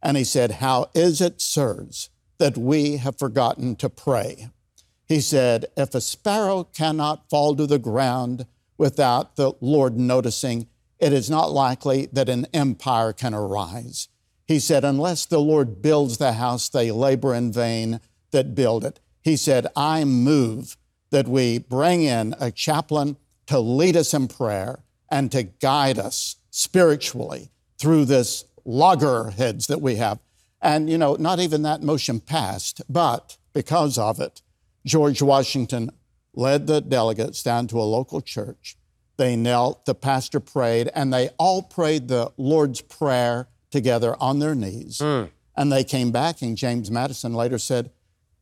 and 0.08 0.16
he 0.16 0.24
said, 0.24 0.52
How 0.52 0.90
is 0.96 1.20
it, 1.20 1.42
sirs, 1.42 2.10
that 2.38 2.58
we 2.58 2.96
have 2.96 3.20
forgotten 3.20 3.76
to 3.76 3.90
pray? 3.90 4.48
He 5.06 5.20
said, 5.20 5.66
If 5.76 5.94
a 5.94 6.00
sparrow 6.00 6.64
cannot 6.64 7.30
fall 7.30 7.58
to 7.58 7.68
the 7.68 7.78
ground 7.78 8.46
without 8.78 9.36
the 9.36 9.52
Lord 9.60 10.00
noticing, 10.00 10.68
it 10.98 11.12
is 11.12 11.30
not 11.30 11.52
likely 11.52 12.06
that 12.14 12.30
an 12.30 12.48
empire 12.54 13.12
can 13.12 13.34
arise. 13.34 14.08
He 14.46 14.62
said, 14.62 14.86
Unless 14.86 15.26
the 15.26 15.42
Lord 15.42 15.82
builds 15.82 16.20
the 16.20 16.34
house, 16.34 16.70
they 16.70 16.90
labor 16.90 17.36
in 17.36 17.52
vain 17.52 18.00
that 18.32 18.56
build 18.56 18.86
it. 18.86 19.02
He 19.22 19.36
said, 19.36 19.68
I 19.76 20.06
move 20.06 20.78
that 21.10 21.28
we 21.28 21.58
bring 21.58 22.04
in 22.04 22.34
a 22.40 22.50
chaplain 22.50 23.18
to 23.48 23.60
lead 23.60 23.98
us 23.98 24.14
in 24.14 24.30
prayer 24.30 24.86
and 25.12 25.30
to 25.34 25.44
guide 25.44 26.00
us 26.00 26.38
spiritually 26.50 27.52
through 27.78 28.06
this 28.06 28.46
loggerheads 28.68 29.66
that 29.68 29.82
we 29.82 29.96
have. 29.96 30.20
And, 30.62 30.90
you 30.90 30.98
know, 30.98 31.16
not 31.16 31.40
even 31.40 31.64
that 31.64 31.82
motion 31.82 32.20
passed, 32.20 32.82
but 32.90 33.38
because 33.54 33.98
of 33.98 34.20
it, 34.20 34.42
George 34.86 35.22
Washington 35.22 35.92
led 36.34 36.68
the 36.68 36.82
delegates 36.82 37.42
down 37.42 37.68
to 37.68 37.80
a 37.80 37.84
local 37.84 38.22
church. 38.22 38.78
They 39.18 39.36
knelt, 39.36 39.86
the 39.86 39.96
pastor 39.96 40.40
prayed, 40.40 40.92
and 40.94 41.12
they 41.12 41.30
all 41.40 41.64
prayed 41.64 42.08
the 42.08 42.32
Lord's 42.38 42.82
Prayer 42.82 43.48
together 43.72 44.16
on 44.20 44.40
their 44.40 44.54
knees. 44.54 45.00
Mm. 45.00 45.32
And 45.56 45.72
they 45.72 45.84
came 45.84 46.12
back, 46.12 46.42
and 46.42 46.56
James 46.56 46.92
Madison 46.92 47.34
later 47.34 47.58
said, 47.58 47.90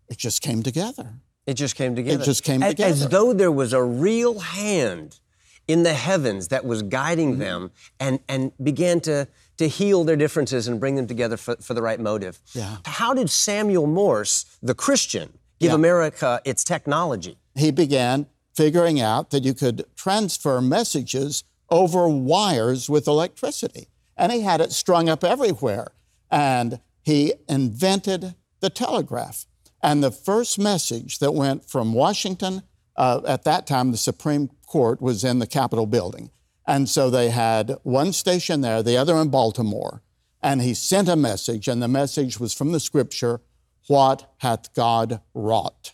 It 0.09 0.17
just 0.17 0.41
came 0.41 0.63
together. 0.63 1.13
It 1.47 1.53
just 1.53 1.75
came 1.75 1.95
together. 1.95 2.21
It 2.21 2.25
just 2.25 2.43
came 2.43 2.61
as, 2.61 2.71
together. 2.73 2.89
As 2.89 3.07
though 3.07 3.31
there 3.31 3.51
was 3.51 3.71
a 3.71 3.83
real 3.83 4.39
hand 4.39 5.19
in 5.67 5.83
the 5.83 5.93
heavens 5.93 6.49
that 6.49 6.65
was 6.65 6.81
guiding 6.83 7.31
mm-hmm. 7.33 7.39
them 7.39 7.71
and, 7.99 8.19
and 8.27 8.51
began 8.61 8.99
to, 9.01 9.27
to 9.57 9.67
heal 9.67 10.03
their 10.03 10.15
differences 10.15 10.67
and 10.67 10.79
bring 10.79 10.95
them 10.95 11.07
together 11.07 11.37
for, 11.37 11.55
for 11.57 11.73
the 11.73 11.81
right 11.81 11.99
motive. 11.99 12.39
Yeah. 12.53 12.77
How 12.85 13.13
did 13.13 13.29
Samuel 13.29 13.87
Morse, 13.87 14.45
the 14.61 14.73
Christian, 14.73 15.37
give 15.59 15.69
yeah. 15.69 15.75
America 15.75 16.41
its 16.45 16.63
technology? 16.63 17.37
He 17.55 17.71
began 17.71 18.27
figuring 18.53 18.99
out 18.99 19.31
that 19.31 19.43
you 19.43 19.53
could 19.53 19.85
transfer 19.95 20.61
messages 20.61 21.43
over 21.69 22.07
wires 22.07 22.89
with 22.89 23.07
electricity. 23.07 23.87
And 24.17 24.31
he 24.31 24.41
had 24.41 24.61
it 24.61 24.71
strung 24.71 25.09
up 25.09 25.23
everywhere. 25.23 25.87
And 26.31 26.79
he 27.03 27.33
invented 27.47 28.35
the 28.61 28.69
telegraph. 28.69 29.45
And 29.81 30.03
the 30.03 30.11
first 30.11 30.57
message 30.57 31.19
that 31.19 31.33
went 31.33 31.65
from 31.65 31.93
Washington, 31.93 32.63
uh, 32.95 33.21
at 33.27 33.43
that 33.43 33.67
time, 33.67 33.91
the 33.91 33.97
Supreme 33.97 34.49
Court 34.65 35.01
was 35.01 35.23
in 35.23 35.39
the 35.39 35.47
Capitol 35.47 35.85
building. 35.85 36.31
And 36.67 36.89
so 36.89 37.09
they 37.09 37.29
had 37.29 37.77
one 37.83 38.11
station 38.13 38.61
there, 38.61 38.81
the 38.81 38.97
other 38.97 39.17
in 39.17 39.29
Baltimore. 39.29 40.01
And 40.41 40.61
he 40.61 40.73
sent 40.73 41.09
a 41.09 41.15
message, 41.15 41.67
and 41.67 41.81
the 41.81 41.87
message 41.87 42.39
was 42.39 42.53
from 42.53 42.71
the 42.71 42.79
scripture 42.79 43.41
What 43.87 44.33
hath 44.37 44.73
God 44.73 45.21
wrought? 45.33 45.93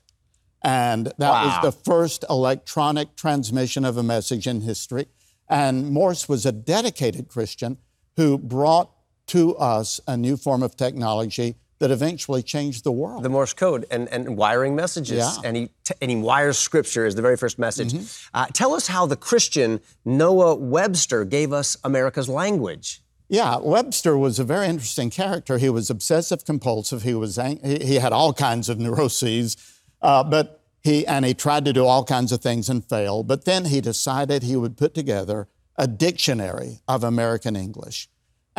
And 0.64 1.08
that 1.18 1.20
wow. 1.20 1.46
was 1.46 1.62
the 1.64 1.84
first 1.84 2.24
electronic 2.30 3.16
transmission 3.16 3.84
of 3.84 3.98
a 3.98 4.04
message 4.04 4.48
in 4.48 4.62
history. 4.62 5.08
And 5.50 5.90
Morse 5.90 6.30
was 6.30 6.46
a 6.46 6.52
dedicated 6.52 7.28
Christian 7.28 7.78
who 8.16 8.38
brought 8.38 8.92
to 9.28 9.56
us 9.58 10.00
a 10.08 10.16
new 10.16 10.38
form 10.38 10.64
of 10.64 10.76
technology 10.76 11.56
that 11.82 11.90
eventually 11.90 12.44
changed 12.44 12.84
the 12.84 12.92
world. 12.92 13.24
The 13.24 13.30
Morse 13.30 13.54
code 13.54 13.88
and, 13.90 14.08
and 14.10 14.38
wiring 14.38 14.76
messages. 14.76 15.18
Yeah. 15.18 15.36
And, 15.44 15.58
he, 15.58 15.70
t- 15.84 15.96
and 16.00 16.12
he 16.12 16.16
wires 16.16 16.60
scripture 16.60 17.08
as 17.08 17.16
the 17.16 17.24
very 17.24 17.36
first 17.36 17.58
message. 17.58 17.92
Mm-hmm. 17.92 18.38
Uh, 18.38 18.46
tell 18.54 18.74
us 18.76 18.86
how 18.86 19.08
the 19.08 19.16
Christian 19.16 19.82
Noah 20.06 20.56
Webster 20.56 21.26
gave 21.26 21.52
us 21.52 21.78
America's 21.84 22.30
language. 22.30 23.02
Yeah, 23.30 23.58
Webster 23.58 24.16
was 24.16 24.38
a 24.38 24.44
very 24.44 24.68
interesting 24.68 25.10
character. 25.10 25.58
He 25.58 25.70
was 25.70 25.90
obsessive 25.90 26.46
compulsive. 26.46 27.02
He 27.02 27.16
was 27.16 27.40
he 27.64 27.96
had 27.96 28.14
all 28.14 28.34
kinds 28.34 28.70
of 28.70 28.78
neuroses, 28.78 29.58
uh, 30.02 30.24
but 30.24 30.62
he 30.82 31.08
and 31.08 31.26
he 31.26 31.34
tried 31.34 31.66
to 31.66 31.74
do 31.74 31.86
all 31.86 32.04
kinds 32.04 32.32
of 32.32 32.42
things 32.42 32.70
and 32.70 32.84
failed. 32.84 33.28
But 33.28 33.46
then 33.46 33.66
he 33.66 33.82
decided 33.82 34.44
he 34.44 34.58
would 34.58 34.76
put 34.78 34.94
together 34.94 35.48
a 35.78 35.88
dictionary 35.88 36.82
of 36.88 37.04
American 37.04 37.56
English. 37.56 38.10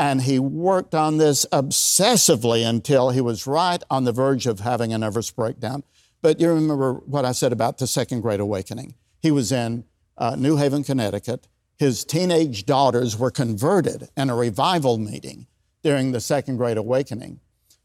And 0.02 0.22
he 0.22 0.40
worked 0.40 0.96
on 0.96 1.18
this 1.18 1.46
obsessively 1.52 2.68
until 2.68 3.10
he 3.10 3.20
was 3.20 3.46
right 3.46 3.80
on 3.88 4.02
the 4.02 4.10
verge 4.10 4.48
of 4.48 4.58
having 4.58 4.92
a 4.92 4.98
nervous 4.98 5.30
breakdown. 5.30 5.84
But 6.22 6.40
you 6.40 6.48
remember 6.48 6.94
what 6.94 7.24
I 7.24 7.30
said 7.30 7.52
about 7.52 7.78
the 7.78 7.86
Second 7.86 8.22
Great 8.22 8.40
Awakening. 8.40 8.96
He 9.20 9.30
was 9.30 9.52
in 9.52 9.84
uh, 10.18 10.34
New 10.34 10.56
Haven, 10.56 10.82
Connecticut. 10.82 11.46
His 11.78 12.04
teenage 12.04 12.66
daughters 12.66 13.16
were 13.16 13.30
converted 13.30 14.08
in 14.16 14.28
a 14.28 14.34
revival 14.34 14.98
meeting 14.98 15.46
during 15.84 16.10
the 16.10 16.20
Second 16.20 16.56
Great 16.56 16.76
Awakening. 16.76 17.38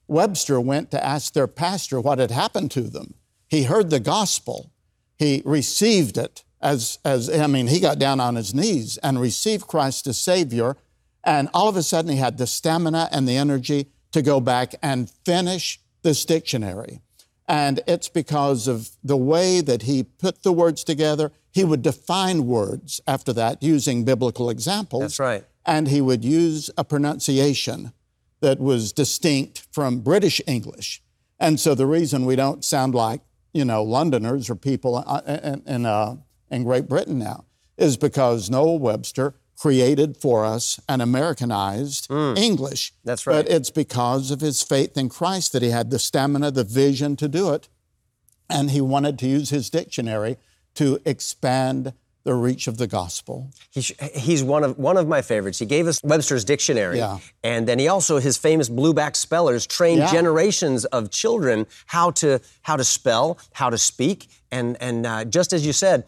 Webster 0.08 0.60
went 0.60 0.90
to 0.90 1.06
ask 1.06 1.34
their 1.34 1.46
pastor 1.46 2.02
what 2.02 2.18
had 2.18 2.32
happened 2.32 2.72
to 2.72 2.82
them. 2.82 3.14
He 3.48 3.66
heard 3.66 3.92
the 3.92 4.00
gospel, 4.00 4.72
he 5.20 5.44
received 5.46 6.18
it 6.18 6.44
as, 6.62 6.98
as 7.06 7.30
I 7.30 7.46
mean, 7.46 7.68
he 7.68 7.80
got 7.80 8.00
down 8.00 8.20
on 8.20 8.38
his 8.38 8.56
knees 8.56 8.98
and 9.04 9.22
received 9.22 9.68
Christ 9.68 10.08
as 10.08 10.18
Savior 10.18 10.78
and 11.28 11.50
all 11.54 11.68
of 11.68 11.76
a 11.76 11.84
sudden, 11.84 12.10
he 12.10 12.18
had 12.18 12.38
the 12.38 12.48
stamina 12.48 13.10
and 13.12 13.28
the 13.28 13.36
energy 13.36 13.88
to 14.14 14.22
go 14.22 14.40
back 14.40 14.76
and 14.82 15.10
finish 15.26 15.78
this 16.02 16.24
dictionary. 16.24 17.02
And 17.50 17.82
it's 17.86 18.08
because 18.08 18.66
of 18.70 18.92
the 19.04 19.18
way 19.18 19.60
that 19.60 19.84
he 19.84 20.04
put 20.04 20.44
the 20.44 20.54
words 20.54 20.86
together. 20.86 21.34
He 21.52 21.66
would 21.66 21.82
define 21.82 22.48
words 22.48 23.02
after 23.06 23.34
that 23.34 23.62
using 23.62 24.06
biblical 24.06 24.50
examples. 24.50 25.02
That's 25.02 25.20
right. 25.20 25.44
And 25.66 25.90
he 25.90 26.00
would 26.00 26.24
use 26.24 26.70
a 26.78 26.86
pronunciation 26.86 27.92
that 28.40 28.60
was 28.62 28.94
distinct 28.94 29.68
from 29.72 30.00
British 30.00 30.40
English. 30.48 31.04
And 31.42 31.60
so 31.60 31.76
the 31.76 31.86
reason 31.86 32.26
we 32.26 32.38
don't 32.38 32.64
sound 32.64 32.96
like, 32.96 33.20
you 33.54 33.66
know, 33.66 33.84
Londoners 33.84 34.50
or 34.50 34.56
people 34.56 35.04
uh, 35.06 35.22
in, 35.26 35.64
in, 35.66 35.86
uh, 35.86 36.16
in 36.50 36.64
Great 36.64 36.88
Britain 36.88 37.20
now 37.20 37.44
is 37.78 37.98
because 37.98 38.50
Noah 38.50 38.78
Webster 38.78 39.36
created 39.58 40.18
for 40.18 40.46
us 40.46 40.80
an 40.88 41.02
Americanized 41.02 42.08
mm. 42.10 42.38
English. 42.38 42.94
That's 43.04 43.26
right. 43.26 43.46
But 43.46 43.52
it's 43.52 43.72
because 43.72 44.32
of 44.32 44.40
his 44.40 44.62
faith 44.62 44.98
in 44.98 45.10
Christ 45.10 45.52
that 45.54 45.62
he 45.62 45.72
had 45.72 45.90
the 45.90 46.00
stamina, 46.00 46.52
the 46.52 46.64
vision 46.64 47.16
to 47.18 47.28
do 47.28 47.54
it. 47.54 47.68
And 48.50 48.72
he 48.72 48.80
wanted 48.80 49.20
to 49.20 49.28
use 49.28 49.50
his 49.50 49.70
dictionary 49.70 50.38
to 50.76 51.00
expand 51.06 51.94
the 52.28 52.36
reach 52.36 52.68
of 52.68 52.78
the 52.78 52.88
gospel. 52.88 53.50
he's 53.72 54.44
one 54.44 54.62
of 54.66 54.78
one 54.78 54.98
of 54.98 55.08
my 55.08 55.22
favorites. 55.22 55.60
He 55.60 55.66
gave 55.66 55.88
us 55.88 56.04
Webster's 56.04 56.44
dictionary, 56.44 56.98
yeah. 56.98 57.20
and 57.42 57.66
then 57.66 57.80
he 57.80 57.88
also 57.88 58.20
his 58.20 58.38
famous 58.38 58.70
blueback 58.70 59.16
spellers 59.16 59.66
trained 59.66 60.00
yeah. 60.00 60.12
generations 60.12 60.84
of 60.84 61.10
children 61.10 61.66
how 61.86 62.12
to 62.12 62.42
how 62.64 62.76
to 62.76 62.84
spell, 62.84 63.38
how 63.54 63.70
to 63.70 63.78
speak, 63.78 64.28
and 64.52 64.76
and 64.82 65.06
uh, 65.06 65.24
just 65.24 65.54
as 65.54 65.66
you 65.66 65.72
said, 65.72 66.04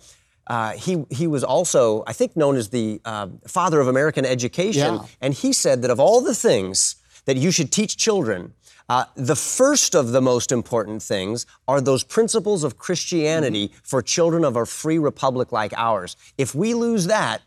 uh, 0.49 0.71
he, 0.71 1.05
he 1.11 1.27
was 1.27 1.43
also, 1.43 2.03
I 2.07 2.13
think, 2.13 2.35
known 2.35 2.55
as 2.57 2.69
the 2.69 2.99
uh, 3.05 3.27
father 3.47 3.79
of 3.79 3.87
American 3.87 4.25
education. 4.25 4.95
Yeah. 4.95 5.05
And 5.21 5.33
he 5.33 5.53
said 5.53 5.83
that 5.83 5.91
of 5.91 5.99
all 5.99 6.21
the 6.21 6.33
things 6.33 6.95
that 7.25 7.37
you 7.37 7.51
should 7.51 7.71
teach 7.71 7.97
children, 7.97 8.53
uh, 8.89 9.05
the 9.15 9.35
first 9.35 9.95
of 9.95 10.11
the 10.11 10.21
most 10.21 10.51
important 10.51 11.03
things 11.03 11.45
are 11.67 11.79
those 11.79 12.03
principles 12.03 12.63
of 12.63 12.79
Christianity 12.79 13.67
mm-hmm. 13.67 13.77
for 13.83 14.01
children 14.01 14.43
of 14.43 14.55
a 14.55 14.65
free 14.65 14.97
republic 14.97 15.51
like 15.51 15.71
ours. 15.77 16.17
If 16.39 16.55
we 16.55 16.73
lose 16.73 17.05
that 17.05 17.43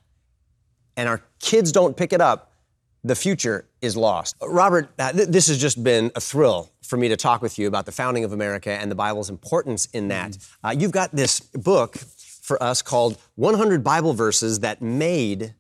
and 0.97 1.09
our 1.09 1.21
kids 1.41 1.73
don't 1.73 1.97
pick 1.97 2.13
it 2.13 2.21
up, 2.21 2.53
the 3.03 3.17
future 3.17 3.67
is 3.81 3.97
lost. 3.97 4.37
Robert, 4.41 4.89
uh, 5.01 5.11
th- 5.11 5.29
this 5.29 5.49
has 5.49 5.59
just 5.59 5.83
been 5.83 6.13
a 6.15 6.21
thrill 6.21 6.71
for 6.85 6.97
me 6.97 7.09
to 7.09 7.17
talk 7.17 7.43
with 7.43 7.59
you 7.59 7.67
about 7.67 7.85
the 7.85 7.91
founding 7.91 8.23
of 8.23 8.33
America 8.33 8.71
and 8.71 8.89
the 8.89 8.95
Bible's 8.95 9.29
importance 9.29 9.87
in 9.87 10.07
that. 10.09 10.31
Mm-hmm. 10.31 10.67
Uh, 10.67 10.71
you've 10.71 10.93
got 10.93 11.11
this 11.11 11.41
book 11.41 11.97
for 12.43 12.63
us 12.63 12.83
called 12.83 13.17
100 13.37 13.83
Bible 13.83 14.13
Verses 14.13 14.61
That 14.61 14.83
Made 14.83 15.55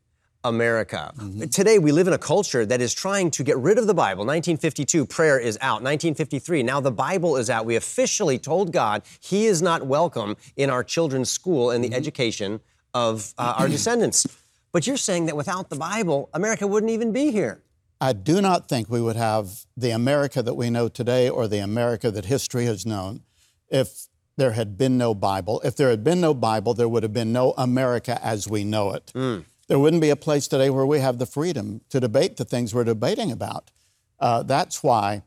America. 0.44 1.12
Mm-hmm. 1.16 1.46
Today, 1.46 1.78
we 1.78 1.92
live 1.92 2.08
in 2.08 2.12
a 2.12 2.18
culture 2.18 2.66
that 2.66 2.80
is 2.80 2.92
trying 2.92 3.30
to 3.30 3.44
get 3.44 3.56
rid 3.56 3.78
of 3.78 3.86
the 3.86 3.94
Bible. 3.94 4.24
1952, 4.26 5.06
prayer 5.06 5.38
is 5.38 5.56
out. 5.60 5.82
1953, 5.82 6.64
now 6.64 6.80
the 6.80 6.90
Bible 6.90 7.36
is 7.36 7.48
out. 7.48 7.64
We 7.64 7.76
officially 7.76 8.38
told 8.38 8.72
God 8.72 9.02
He 9.20 9.46
is 9.46 9.62
not 9.62 9.86
welcome 9.86 10.36
in 10.56 10.68
our 10.68 10.82
children's 10.82 11.30
school 11.30 11.70
and 11.70 11.82
the 11.82 11.88
mm-hmm. 11.88 11.96
education 11.96 12.60
of 12.92 13.32
uh, 13.38 13.54
our 13.58 13.68
descendants. 13.76 14.26
But 14.72 14.86
you're 14.86 14.96
saying 14.96 15.26
that 15.26 15.36
without 15.36 15.70
the 15.70 15.76
Bible, 15.76 16.28
America 16.34 16.66
wouldn't 16.66 16.90
even 16.90 17.12
be 17.12 17.30
here. 17.30 17.62
I 18.00 18.12
do 18.12 18.40
not 18.40 18.68
think 18.68 18.88
we 18.88 19.00
would 19.00 19.14
have 19.14 19.64
the 19.76 19.90
America 19.90 20.42
that 20.42 20.54
we 20.54 20.70
know 20.70 20.88
today 20.88 21.28
or 21.28 21.46
the 21.46 21.58
America 21.58 22.10
that 22.10 22.24
history 22.24 22.64
has 22.64 22.84
known 22.84 23.22
if 23.68 24.08
there 24.36 24.52
had 24.52 24.78
been 24.78 24.98
no 24.98 25.14
Bible. 25.14 25.60
If 25.64 25.76
there 25.76 25.90
had 25.90 26.02
been 26.02 26.20
no 26.20 26.34
Bible, 26.34 26.74
there 26.74 26.88
would 26.88 27.02
have 27.02 27.12
been 27.12 27.32
no 27.32 27.52
America 27.56 28.18
as 28.22 28.48
we 28.48 28.64
know 28.64 28.92
it. 28.92 29.12
Mm. 29.14 29.44
There 29.68 29.78
wouldn't 29.78 30.02
be 30.02 30.10
a 30.10 30.16
place 30.16 30.48
today 30.48 30.70
where 30.70 30.86
we 30.86 31.00
have 31.00 31.18
the 31.18 31.26
freedom 31.26 31.82
to 31.90 32.00
debate 32.00 32.36
the 32.36 32.44
things 32.44 32.74
we're 32.74 32.84
debating 32.84 33.30
about. 33.30 33.70
Uh, 34.18 34.42
that's 34.42 34.82
why 34.82 35.22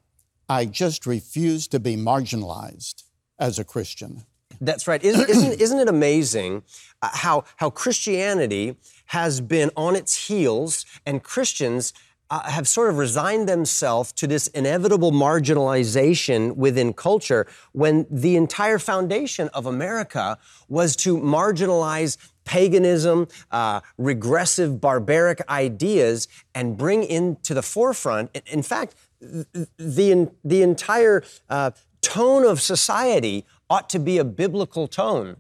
I 0.47 0.65
just 0.65 1.05
refuse 1.05 1.67
to 1.69 1.79
be 1.79 1.95
marginalized 1.95 3.03
as 3.39 3.59
a 3.59 3.63
Christian. 3.63 4.25
That's 4.61 4.87
right. 4.87 5.03
Isn't, 5.03 5.29
isn't, 5.29 5.53
isn't 5.61 5.79
it 5.79 5.87
amazing 5.87 6.63
uh, 7.01 7.09
how, 7.13 7.43
how 7.57 7.69
Christianity 7.69 8.77
has 9.07 9.41
been 9.41 9.71
on 9.75 9.95
its 9.95 10.27
heels 10.27 10.85
and 11.05 11.23
Christians 11.23 11.93
uh, 12.29 12.49
have 12.49 12.67
sort 12.67 12.89
of 12.89 12.97
resigned 12.97 13.47
themselves 13.47 14.11
to 14.13 14.27
this 14.27 14.47
inevitable 14.47 15.11
marginalization 15.11 16.55
within 16.55 16.93
culture 16.93 17.47
when 17.71 18.05
the 18.09 18.35
entire 18.35 18.79
foundation 18.79 19.49
of 19.53 19.65
America 19.65 20.37
was 20.67 20.95
to 20.95 21.17
marginalize 21.17 22.17
paganism, 22.45 23.27
uh, 23.51 23.81
regressive, 23.97 24.79
barbaric 24.79 25.41
ideas, 25.49 26.27
and 26.53 26.77
bring 26.77 27.03
into 27.03 27.53
the 27.53 27.61
forefront, 27.61 28.29
in- 28.45 28.63
fact, 28.63 28.95
the, 29.19 30.31
the 30.43 30.61
entire 30.61 31.23
uh, 31.49 31.71
tone 32.01 32.45
of 32.45 32.61
society 32.61 33.45
ought 33.69 33.89
to 33.89 33.99
be 33.99 34.17
a 34.17 34.23
biblical 34.23 34.87
tone. 34.87 35.37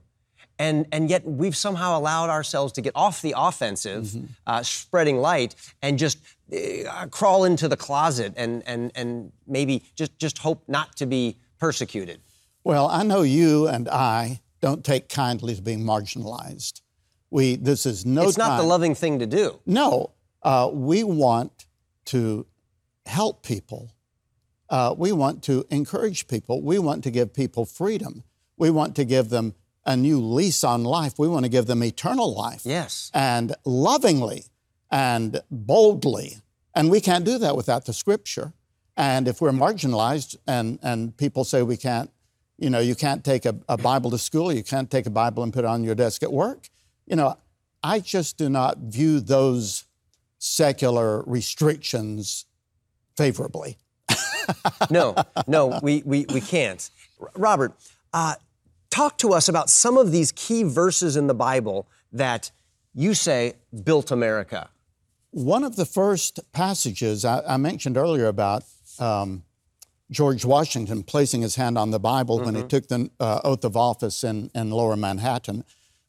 And, 0.57 0.85
and 0.91 1.09
yet 1.09 1.25
we've 1.25 1.55
somehow 1.55 1.97
allowed 1.97 2.29
ourselves 2.29 2.71
to 2.73 2.81
get 2.81 2.93
off 2.95 3.21
the 3.21 3.33
offensive, 3.35 4.15
uh, 4.47 4.63
spreading 4.63 5.17
light, 5.17 5.53
and 5.81 5.99
just 5.99 6.17
uh, 6.53 7.07
crawl 7.07 7.45
into 7.45 7.67
the 7.67 7.77
closet 7.77 8.33
and, 8.35 8.63
and, 8.67 8.91
and 8.95 9.31
maybe 9.47 9.83
just, 9.95 10.17
just 10.19 10.37
hope 10.37 10.63
not 10.67 10.95
to 10.97 11.05
be 11.05 11.37
persecuted. 11.59 12.21
Well, 12.63 12.87
I 12.87 13.03
know 13.03 13.21
you 13.21 13.67
and 13.67 13.87
I 13.89 14.41
don't 14.61 14.83
take 14.83 15.09
kindly 15.09 15.55
to 15.55 15.61
being 15.61 15.83
marginalized. 15.83 16.81
We, 17.29 17.55
this 17.55 17.85
is 17.85 18.05
no 18.05 18.27
It's 18.27 18.37
not 18.37 18.57
the 18.57 18.63
loving 18.63 18.95
thing 18.95 19.19
to 19.19 19.25
do. 19.25 19.59
No, 19.65 20.11
uh, 20.43 20.69
we 20.71 21.03
want 21.03 21.65
to 22.05 22.45
help 23.05 23.43
people. 23.43 23.91
Uh, 24.69 24.95
we 24.97 25.11
want 25.11 25.43
to 25.43 25.65
encourage 25.69 26.27
people. 26.27 26.61
We 26.61 26.79
want 26.79 27.03
to 27.03 27.11
give 27.11 27.33
people 27.33 27.65
freedom. 27.65 28.23
We 28.57 28.69
want 28.69 28.95
to 28.95 29.05
give 29.05 29.29
them 29.29 29.53
a 29.85 29.95
new 29.95 30.19
lease 30.19 30.63
on 30.63 30.83
life. 30.83 31.19
We 31.19 31.27
want 31.27 31.45
to 31.45 31.49
give 31.49 31.67
them 31.67 31.83
eternal 31.83 32.33
life. 32.33 32.61
Yes. 32.65 33.11
And 33.13 33.55
lovingly 33.65 34.45
and 34.91 35.41
boldly. 35.51 36.37
And 36.73 36.89
we 36.89 37.01
can't 37.01 37.25
do 37.25 37.37
that 37.39 37.55
without 37.55 37.85
the 37.85 37.93
scripture. 37.93 38.53
And 38.97 39.27
if 39.27 39.41
we're 39.41 39.51
marginalized 39.51 40.37
and, 40.47 40.79
and 40.81 41.15
people 41.17 41.43
say 41.43 41.61
we 41.61 41.77
can't, 41.77 42.09
you 42.57 42.69
know, 42.69 42.79
you 42.79 42.95
can't 42.95 43.23
take 43.23 43.45
a, 43.45 43.55
a 43.67 43.77
Bible 43.77 44.11
to 44.11 44.17
school, 44.17 44.51
you 44.53 44.63
can't 44.63 44.89
take 44.89 45.05
a 45.05 45.09
Bible 45.09 45.43
and 45.43 45.51
put 45.51 45.65
it 45.65 45.67
on 45.67 45.83
your 45.83 45.95
desk 45.95 46.23
at 46.23 46.31
work, 46.31 46.69
you 47.05 47.15
know, 47.15 47.37
I 47.83 47.99
just 47.99 48.37
do 48.37 48.49
not 48.49 48.77
view 48.77 49.19
those 49.19 49.85
secular 50.39 51.23
restrictions 51.23 52.45
favorably. 53.15 53.77
No, 54.91 55.15
no, 55.47 55.79
we, 55.81 56.03
we, 56.05 56.27
we 56.31 56.39
can't. 56.39 56.87
Robert, 57.35 57.73
uh, 58.13 58.35
talk 58.91 59.17
to 59.17 59.33
us 59.33 59.49
about 59.49 59.71
some 59.71 59.97
of 59.97 60.11
these 60.11 60.31
key 60.31 60.61
verses 60.61 61.17
in 61.17 61.25
the 61.25 61.33
Bible 61.33 61.87
that 62.11 62.51
you 62.93 63.15
say 63.15 63.53
built 63.83 64.11
America. 64.11 64.69
One 65.35 65.65
of 65.65 65.75
the 65.75 65.85
first 65.85 66.39
passages 66.53 67.25
I, 67.25 67.41
I 67.45 67.57
mentioned 67.57 67.97
earlier 67.97 68.27
about 68.27 68.63
um, 68.99 69.43
George 70.09 70.45
Washington 70.45 71.03
placing 71.03 71.41
his 71.41 71.57
hand 71.57 71.77
on 71.77 71.91
the 71.91 71.99
Bible 71.99 72.39
when 72.39 72.55
he 72.55 72.63
took 72.63 72.87
the 72.87 73.11
uh, 73.19 73.41
oath 73.43 73.65
of 73.65 73.75
office 73.75 74.23
in, 74.23 74.49
in 74.55 74.71
lower 74.71 74.95
Manhattan 74.95 75.65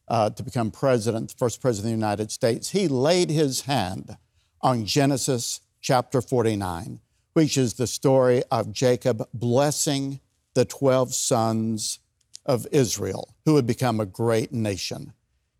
uh, 0.06 0.30
to 0.30 0.45
become 0.45 0.71
president, 0.71 1.30
the 1.30 1.38
first 1.38 1.61
president 1.61 1.92
of 1.92 1.99
the 1.99 2.06
United 2.06 2.30
States, 2.30 2.71
he 2.71 2.87
laid 2.87 3.28
his 3.28 3.62
hand 3.62 4.16
on 4.61 4.87
Genesis 4.87 5.61
chapter 5.80 6.23
49, 6.23 7.00
which 7.33 7.59
is 7.59 7.75
the 7.75 7.88
story 7.88 8.45
of 8.52 8.71
Jacob 8.71 9.28
blessing 9.35 10.21
the 10.54 10.64
12 10.64 11.12
sons 11.12 11.99
of 12.45 12.64
Israel, 12.71 13.35
who 13.45 13.54
would 13.54 13.66
become 13.66 13.99
a 13.99 14.06
great 14.06 14.52
nation. 14.52 15.14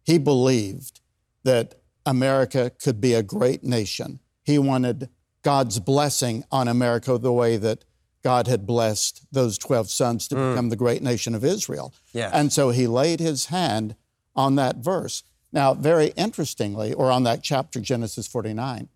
He 0.05 0.19
believed 0.19 1.01
that 1.43 1.81
America 2.07 2.71
could 2.71 3.01
be 3.01 3.13
a 3.13 3.23
great 3.23 3.63
nation. 3.63 4.21
He 4.45 4.59
wanted 4.59 5.11
God's 5.43 5.81
blessing 5.81 6.45
on 6.51 6.69
America 6.69 7.19
the 7.19 7.33
way 7.33 7.57
that 7.57 7.85
God 8.23 8.47
had 8.47 8.67
blessed 8.67 9.27
those 9.31 9.59
12 9.59 9.91
sons 9.91 10.29
to 10.29 10.35
become 10.35 10.69
the 10.69 10.77
great 10.77 11.03
nation 11.03 11.35
of 11.35 11.45
Israel. 11.45 11.95
Yes. 12.13 12.33
And 12.33 12.53
so 12.53 12.71
he 12.71 12.87
laid 12.87 13.21
his 13.21 13.47
hand 13.47 13.95
on 14.35 14.57
that 14.57 14.79
verse. 14.79 15.23
Now, 15.53 15.75
very 15.75 16.09
interestingly, 16.17 16.93
or 16.93 17.11
on 17.11 17.23
that 17.23 17.43
chapter, 17.43 17.81
Genesis 17.81 18.27
49, 18.27 18.89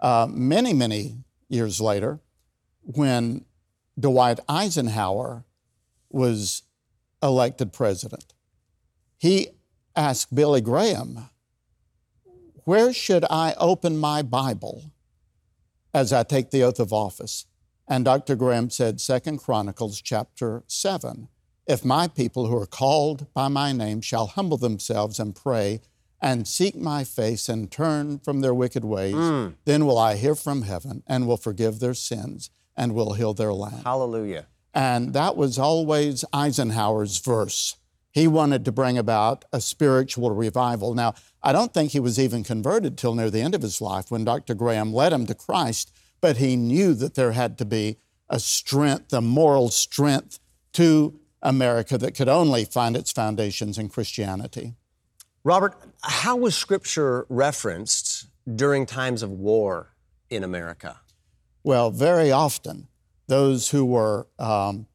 uh, 0.00 0.26
many, 0.28 0.72
many 0.72 1.18
years 1.48 1.80
later, 1.80 2.20
when 2.82 3.44
Dwight 3.98 4.40
Eisenhower 4.48 5.44
was 6.10 6.62
elected 7.22 7.72
president, 7.72 8.34
he 9.16 9.48
asked 9.94 10.34
Billy 10.34 10.60
Graham, 10.60 11.28
Where 12.64 12.92
should 12.92 13.24
I 13.28 13.54
open 13.58 13.98
my 13.98 14.22
Bible 14.22 14.92
as 15.92 16.12
I 16.12 16.22
take 16.22 16.50
the 16.50 16.62
oath 16.62 16.78
of 16.78 16.92
office? 16.92 17.46
And 17.88 18.04
Dr. 18.04 18.36
Graham 18.36 18.70
said, 18.70 19.00
Second 19.00 19.38
Chronicles 19.38 20.00
chapter 20.00 20.62
7. 20.68 21.28
If 21.66 21.84
my 21.84 22.06
people 22.06 22.46
who 22.46 22.56
are 22.56 22.66
called 22.66 23.32
by 23.34 23.48
my 23.48 23.72
name 23.72 24.00
shall 24.00 24.26
humble 24.28 24.58
themselves 24.58 25.18
and 25.18 25.34
pray 25.34 25.80
and 26.20 26.46
seek 26.46 26.76
my 26.76 27.02
face 27.02 27.48
and 27.48 27.70
turn 27.70 28.20
from 28.20 28.40
their 28.40 28.54
wicked 28.54 28.84
ways, 28.84 29.14
hmm. 29.14 29.48
then 29.64 29.84
will 29.84 29.98
I 29.98 30.14
hear 30.14 30.36
from 30.36 30.62
heaven 30.62 31.02
and 31.08 31.26
will 31.26 31.36
forgive 31.36 31.80
their 31.80 31.94
sins 31.94 32.50
and 32.76 32.94
will 32.94 33.14
heal 33.14 33.34
their 33.34 33.52
land. 33.52 33.82
Hallelujah. 33.84 34.46
And 34.72 35.12
that 35.14 35.36
was 35.36 35.58
always 35.58 36.24
Eisenhower's 36.32 37.18
verse. 37.18 37.76
He 38.12 38.28
wanted 38.28 38.64
to 38.66 38.72
bring 38.72 38.98
about 38.98 39.44
a 39.52 39.60
spiritual 39.60 40.30
revival. 40.30 40.94
Now, 40.94 41.14
I 41.42 41.52
don't 41.52 41.74
think 41.74 41.90
he 41.90 42.00
was 42.00 42.18
even 42.18 42.44
converted 42.44 42.96
till 42.96 43.14
near 43.14 43.30
the 43.30 43.40
end 43.40 43.54
of 43.54 43.62
his 43.62 43.80
life 43.80 44.10
when 44.10 44.24
Dr. 44.24 44.54
Graham 44.54 44.92
led 44.92 45.12
him 45.12 45.26
to 45.26 45.34
Christ, 45.34 45.92
but 46.20 46.36
he 46.36 46.56
knew 46.56 46.94
that 46.94 47.14
there 47.14 47.32
had 47.32 47.58
to 47.58 47.64
be 47.64 47.98
a 48.30 48.38
strength, 48.38 49.12
a 49.12 49.20
moral 49.20 49.68
strength 49.68 50.38
to 50.74 51.18
America 51.42 51.98
that 51.98 52.14
could 52.14 52.28
only 52.28 52.64
find 52.64 52.96
its 52.96 53.10
foundations 53.10 53.76
in 53.76 53.88
Christianity. 53.88 54.74
Robert, 55.44 55.74
how 56.02 56.36
was 56.36 56.54
Scripture 56.54 57.26
referenced 57.28 58.26
during 58.54 58.86
times 58.86 59.22
of 59.22 59.30
war 59.30 59.94
in 60.30 60.44
America? 60.44 61.00
Well, 61.64 61.90
very 61.90 62.30
often, 62.30 62.86
those 63.26 63.70
who 63.70 63.84
were 63.84 64.28
um, 64.38 64.86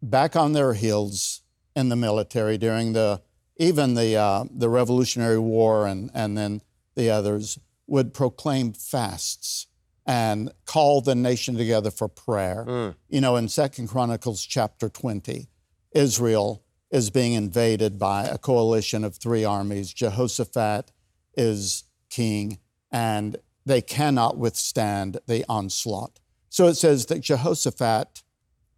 back 0.00 0.36
on 0.36 0.52
their 0.52 0.74
heels 0.74 1.42
in 1.74 1.88
the 1.88 1.96
military 1.96 2.58
during 2.58 2.92
the 2.92 3.22
even 3.60 3.94
the 3.94 4.16
uh, 4.16 4.44
the 4.50 4.68
Revolutionary 4.68 5.38
War 5.38 5.86
and 5.86 6.10
and 6.14 6.36
then 6.36 6.62
the 6.96 7.10
others 7.10 7.58
would 7.86 8.14
proclaim 8.14 8.72
fasts 8.72 9.66
and 10.06 10.50
call 10.64 11.02
the 11.02 11.14
nation 11.14 11.56
together 11.56 11.90
for 11.90 12.08
prayer. 12.08 12.64
You 13.08 13.20
know, 13.20 13.36
in 13.36 13.48
Second 13.48 13.88
Chronicles 13.88 14.42
chapter 14.42 14.88
twenty, 14.88 15.48
Israel 15.92 16.64
is 16.90 17.10
being 17.10 17.34
invaded 17.34 17.98
by 17.98 18.24
a 18.24 18.38
coalition 18.38 19.04
of 19.04 19.16
three 19.16 19.44
armies. 19.44 19.92
Jehoshaphat 19.92 20.90
is 21.36 21.84
king, 22.08 22.58
and 22.90 23.36
they 23.66 23.82
cannot 23.82 24.38
withstand 24.38 25.18
the 25.28 25.44
onslaught. 25.48 26.18
So 26.48 26.66
it 26.66 26.74
says 26.74 27.06
that 27.06 27.20
Jehoshaphat 27.20 28.22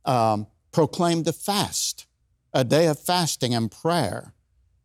um, 0.05 0.49
proclaimed 0.73 1.29
a 1.29 1.33
fast, 1.33 2.07
a 2.53 2.65
day 2.65 2.87
of 2.89 2.99
fasting 2.99 3.55
and 3.55 3.71
prayer. 3.71 4.35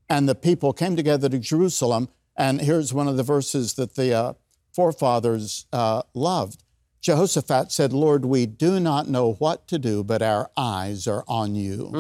And 0.09 0.27
the 0.27 0.35
people 0.35 0.73
came 0.73 0.95
together 0.95 1.29
to 1.29 1.39
Jerusalem. 1.39 2.09
And 2.35 2.61
here's 2.61 2.93
one 2.93 3.07
of 3.07 3.17
the 3.17 3.23
verses 3.23 3.73
that 3.73 3.95
the 3.95 4.13
uh, 4.13 4.33
forefathers 4.71 5.65
uh, 5.73 6.03
loved. 6.13 6.63
Jehoshaphat 7.01 7.71
said, 7.71 7.93
Lord, 7.93 8.25
we 8.25 8.45
do 8.45 8.79
not 8.79 9.07
know 9.07 9.33
what 9.33 9.67
to 9.69 9.79
do, 9.79 10.03
but 10.03 10.21
our 10.21 10.49
eyes 10.57 11.07
are 11.07 11.23
on 11.27 11.55
you. 11.55 11.91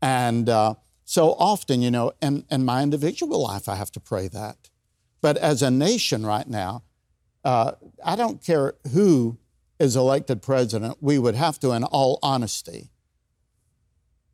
And 0.00 0.48
uh, 0.48 0.74
so 1.04 1.34
often, 1.34 1.82
you 1.82 1.90
know, 1.90 2.12
in, 2.20 2.44
in 2.50 2.64
my 2.64 2.82
individual 2.82 3.42
life, 3.42 3.68
I 3.68 3.76
have 3.76 3.92
to 3.92 4.00
pray 4.00 4.28
that. 4.28 4.70
But 5.20 5.36
as 5.36 5.62
a 5.62 5.70
nation 5.70 6.24
right 6.24 6.48
now, 6.48 6.82
uh, 7.44 7.72
I 8.04 8.16
don't 8.16 8.42
care 8.42 8.74
who 8.92 9.38
is 9.78 9.96
elected 9.96 10.42
president, 10.42 10.98
we 11.00 11.18
would 11.18 11.34
have 11.34 11.60
to, 11.60 11.72
in 11.72 11.84
all 11.84 12.18
honesty, 12.22 12.90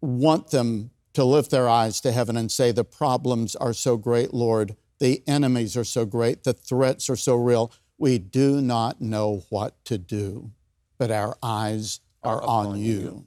want 0.00 0.50
them 0.50 0.91
to 1.14 1.24
lift 1.24 1.50
their 1.50 1.68
eyes 1.68 2.00
to 2.00 2.12
heaven 2.12 2.36
and 2.36 2.50
say, 2.50 2.72
The 2.72 2.84
problems 2.84 3.54
are 3.56 3.72
so 3.72 3.96
great, 3.96 4.32
Lord. 4.32 4.76
The 4.98 5.22
enemies 5.26 5.76
are 5.76 5.84
so 5.84 6.04
great. 6.06 6.44
The 6.44 6.52
threats 6.52 7.10
are 7.10 7.16
so 7.16 7.34
real. 7.36 7.72
We 7.98 8.18
do 8.18 8.60
not 8.60 9.00
know 9.00 9.44
what 9.48 9.84
to 9.86 9.98
do, 9.98 10.52
but 10.98 11.10
our 11.10 11.36
eyes 11.42 12.00
are, 12.22 12.42
on, 12.42 12.78
you. 12.78 13.26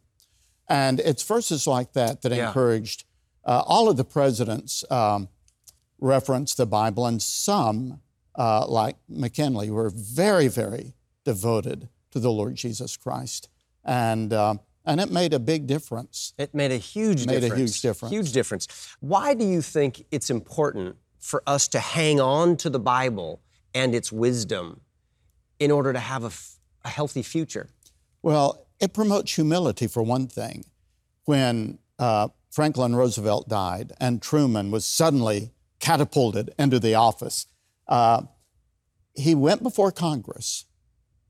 And 0.69 0.99
it's 1.01 1.23
verses 1.23 1.67
like 1.67 1.93
that 1.93 2.21
that 2.21 2.31
Yeah. 2.31 2.47
encouraged 2.47 3.03
uh, 3.43 3.61
all 3.67 3.89
of 3.89 3.95
the 3.97 4.03
presidents 4.05 4.83
um, 4.89 5.29
reference 5.99 6.55
the 6.55 6.65
Bible, 6.65 7.05
and 7.05 7.21
some, 7.21 8.01
uh, 8.35 8.65
like 8.67 8.95
McKinley, 9.07 9.69
were 9.69 9.91
very, 9.91 10.47
very 10.47 10.93
devoted 11.23 11.89
to 12.11 12.19
the 12.19 12.31
Lord 12.31 12.55
Jesus 12.55 12.97
Christ. 12.97 13.49
And, 13.83 14.33
um, 14.33 14.59
and 14.85 14.99
it 15.01 15.11
made 15.11 15.33
a 15.33 15.39
big 15.39 15.67
difference. 15.67 16.33
It 16.37 16.53
made 16.53 16.71
a 16.71 16.77
huge 16.77 17.25
difference. 17.25 17.37
it 17.37 17.49
Made 17.49 17.51
a 17.51 17.55
huge 17.55 17.81
difference. 17.81 18.13
Huge 18.13 18.31
difference. 18.31 18.67
Why 18.99 19.33
do 19.33 19.45
you 19.45 19.61
think 19.61 20.05
it's 20.11 20.29
important 20.29 20.97
for 21.19 21.43
us 21.47 21.67
to 21.69 21.79
hang 21.79 22.19
on 22.19 22.57
to 22.57 22.69
the 22.69 22.79
Bible 22.79 23.41
and 23.73 23.95
its 23.95 24.11
wisdom 24.11 24.81
in 25.59 25.71
order 25.71 25.91
to 25.93 25.99
have 25.99 26.23
a, 26.23 26.27
f- 26.27 26.55
a 26.83 26.89
healthy 26.89 27.23
future? 27.23 27.69
Well, 28.21 28.67
it 28.79 28.93
promotes 28.93 29.33
humility 29.35 29.87
for 29.87 30.03
one 30.03 30.27
thing. 30.27 30.65
When 31.25 31.79
uh, 31.97 32.27
Franklin 32.51 32.95
Roosevelt 32.95 33.49
died 33.49 33.91
and 33.99 34.21
Truman 34.21 34.71
was 34.71 34.85
suddenly 34.85 35.51
catapulted 35.79 36.53
into 36.57 36.79
the 36.79 36.95
office. 36.95 37.47
Uh, 37.87 38.23
he 39.13 39.35
went 39.35 39.61
before 39.61 39.91
Congress, 39.91 40.65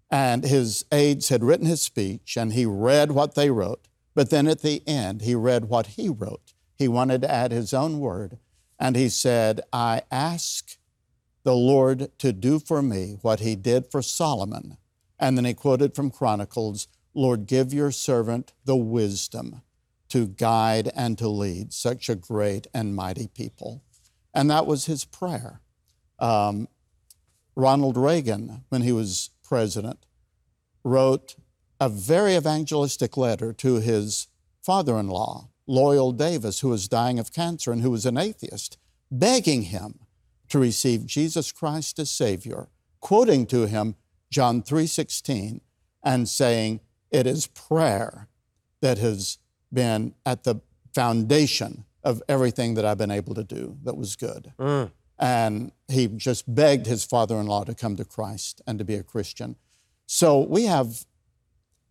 and 0.09 0.43
his 0.43 0.85
aides 0.91 1.29
had 1.29 1.43
written 1.43 1.65
his 1.65 1.81
speech, 1.81 2.37
and 2.37 2.53
he 2.53 2.65
read 2.65 3.11
what 3.11 3.35
they 3.35 3.49
wrote. 3.49 3.87
But 4.13 4.29
then 4.29 4.47
at 4.47 4.61
the 4.61 4.81
end, 4.87 5.21
he 5.21 5.35
read 5.35 5.65
what 5.65 5.87
he 5.87 6.09
wrote. 6.09 6.53
He 6.77 6.87
wanted 6.87 7.21
to 7.21 7.31
add 7.31 7.51
his 7.51 7.73
own 7.73 7.99
word, 7.99 8.37
and 8.79 8.95
he 8.95 9.09
said, 9.09 9.61
I 9.73 10.03
ask 10.11 10.77
the 11.43 11.55
Lord 11.55 12.17
to 12.19 12.33
do 12.33 12.59
for 12.59 12.81
me 12.81 13.17
what 13.21 13.39
he 13.39 13.55
did 13.55 13.91
for 13.91 14.01
Solomon. 14.01 14.77
And 15.19 15.37
then 15.37 15.45
he 15.45 15.53
quoted 15.53 15.95
from 15.95 16.11
Chronicles 16.11 16.87
Lord, 17.17 17.47
give 17.47 17.73
your 17.73 17.91
servant 17.91 18.51
the 18.65 18.75
wisdom 18.75 19.61
to 20.09 20.27
guide 20.27 20.91
and 20.93 21.17
to 21.17 21.29
lead 21.29 21.71
such 21.71 22.09
a 22.09 22.15
great 22.15 22.67
and 22.73 22.93
mighty 22.93 23.27
people. 23.27 23.83
And 24.33 24.49
that 24.49 24.65
was 24.65 24.85
his 24.85 25.05
prayer. 25.05 25.61
Um, 26.19 26.67
Ronald 27.55 27.95
Reagan, 27.95 28.65
when 28.67 28.81
he 28.81 28.91
was 28.91 29.29
president, 29.45 30.05
wrote 30.83 31.35
a 31.79 31.89
very 31.89 32.35
evangelistic 32.35 33.17
letter 33.17 33.53
to 33.53 33.75
his 33.75 34.27
father 34.61 34.97
in 34.97 35.07
law, 35.07 35.49
Loyal 35.67 36.11
Davis, 36.11 36.59
who 36.59 36.69
was 36.69 36.87
dying 36.87 37.19
of 37.19 37.33
cancer 37.33 37.71
and 37.71 37.81
who 37.81 37.91
was 37.91 38.05
an 38.05 38.17
atheist, 38.17 38.77
begging 39.11 39.63
him 39.63 39.99
to 40.49 40.59
receive 40.59 41.05
Jesus 41.05 41.51
Christ 41.51 41.99
as 41.99 42.11
Savior, 42.11 42.69
quoting 42.99 43.45
to 43.47 43.67
him 43.67 43.95
John 44.29 44.61
3:16 44.61 45.61
and 46.03 46.29
saying, 46.29 46.81
"It 47.09 47.25
is 47.27 47.47
prayer 47.47 48.27
that 48.81 48.97
has 48.99 49.37
been 49.73 50.13
at 50.25 50.43
the 50.43 50.61
foundation 50.93 51.85
of 52.03 52.21
everything 52.27 52.75
that 52.75 52.85
I've 52.85 52.97
been 52.97 53.11
able 53.11 53.33
to 53.35 53.43
do 53.43 53.77
that 53.83 53.97
was 53.97 54.15
good." 54.15 54.53
Mm. 54.59 54.91
And 55.17 55.71
he 55.87 56.07
just 56.07 56.53
begged 56.53 56.87
his 56.87 57.05
father-in-law 57.05 57.65
to 57.65 57.75
come 57.75 57.95
to 57.95 58.05
Christ 58.05 58.61
and 58.67 58.77
to 58.79 58.85
be 58.85 58.95
a 58.95 59.03
Christian. 59.03 59.55
So 60.05 60.39
we 60.39 60.65
have 60.65 61.05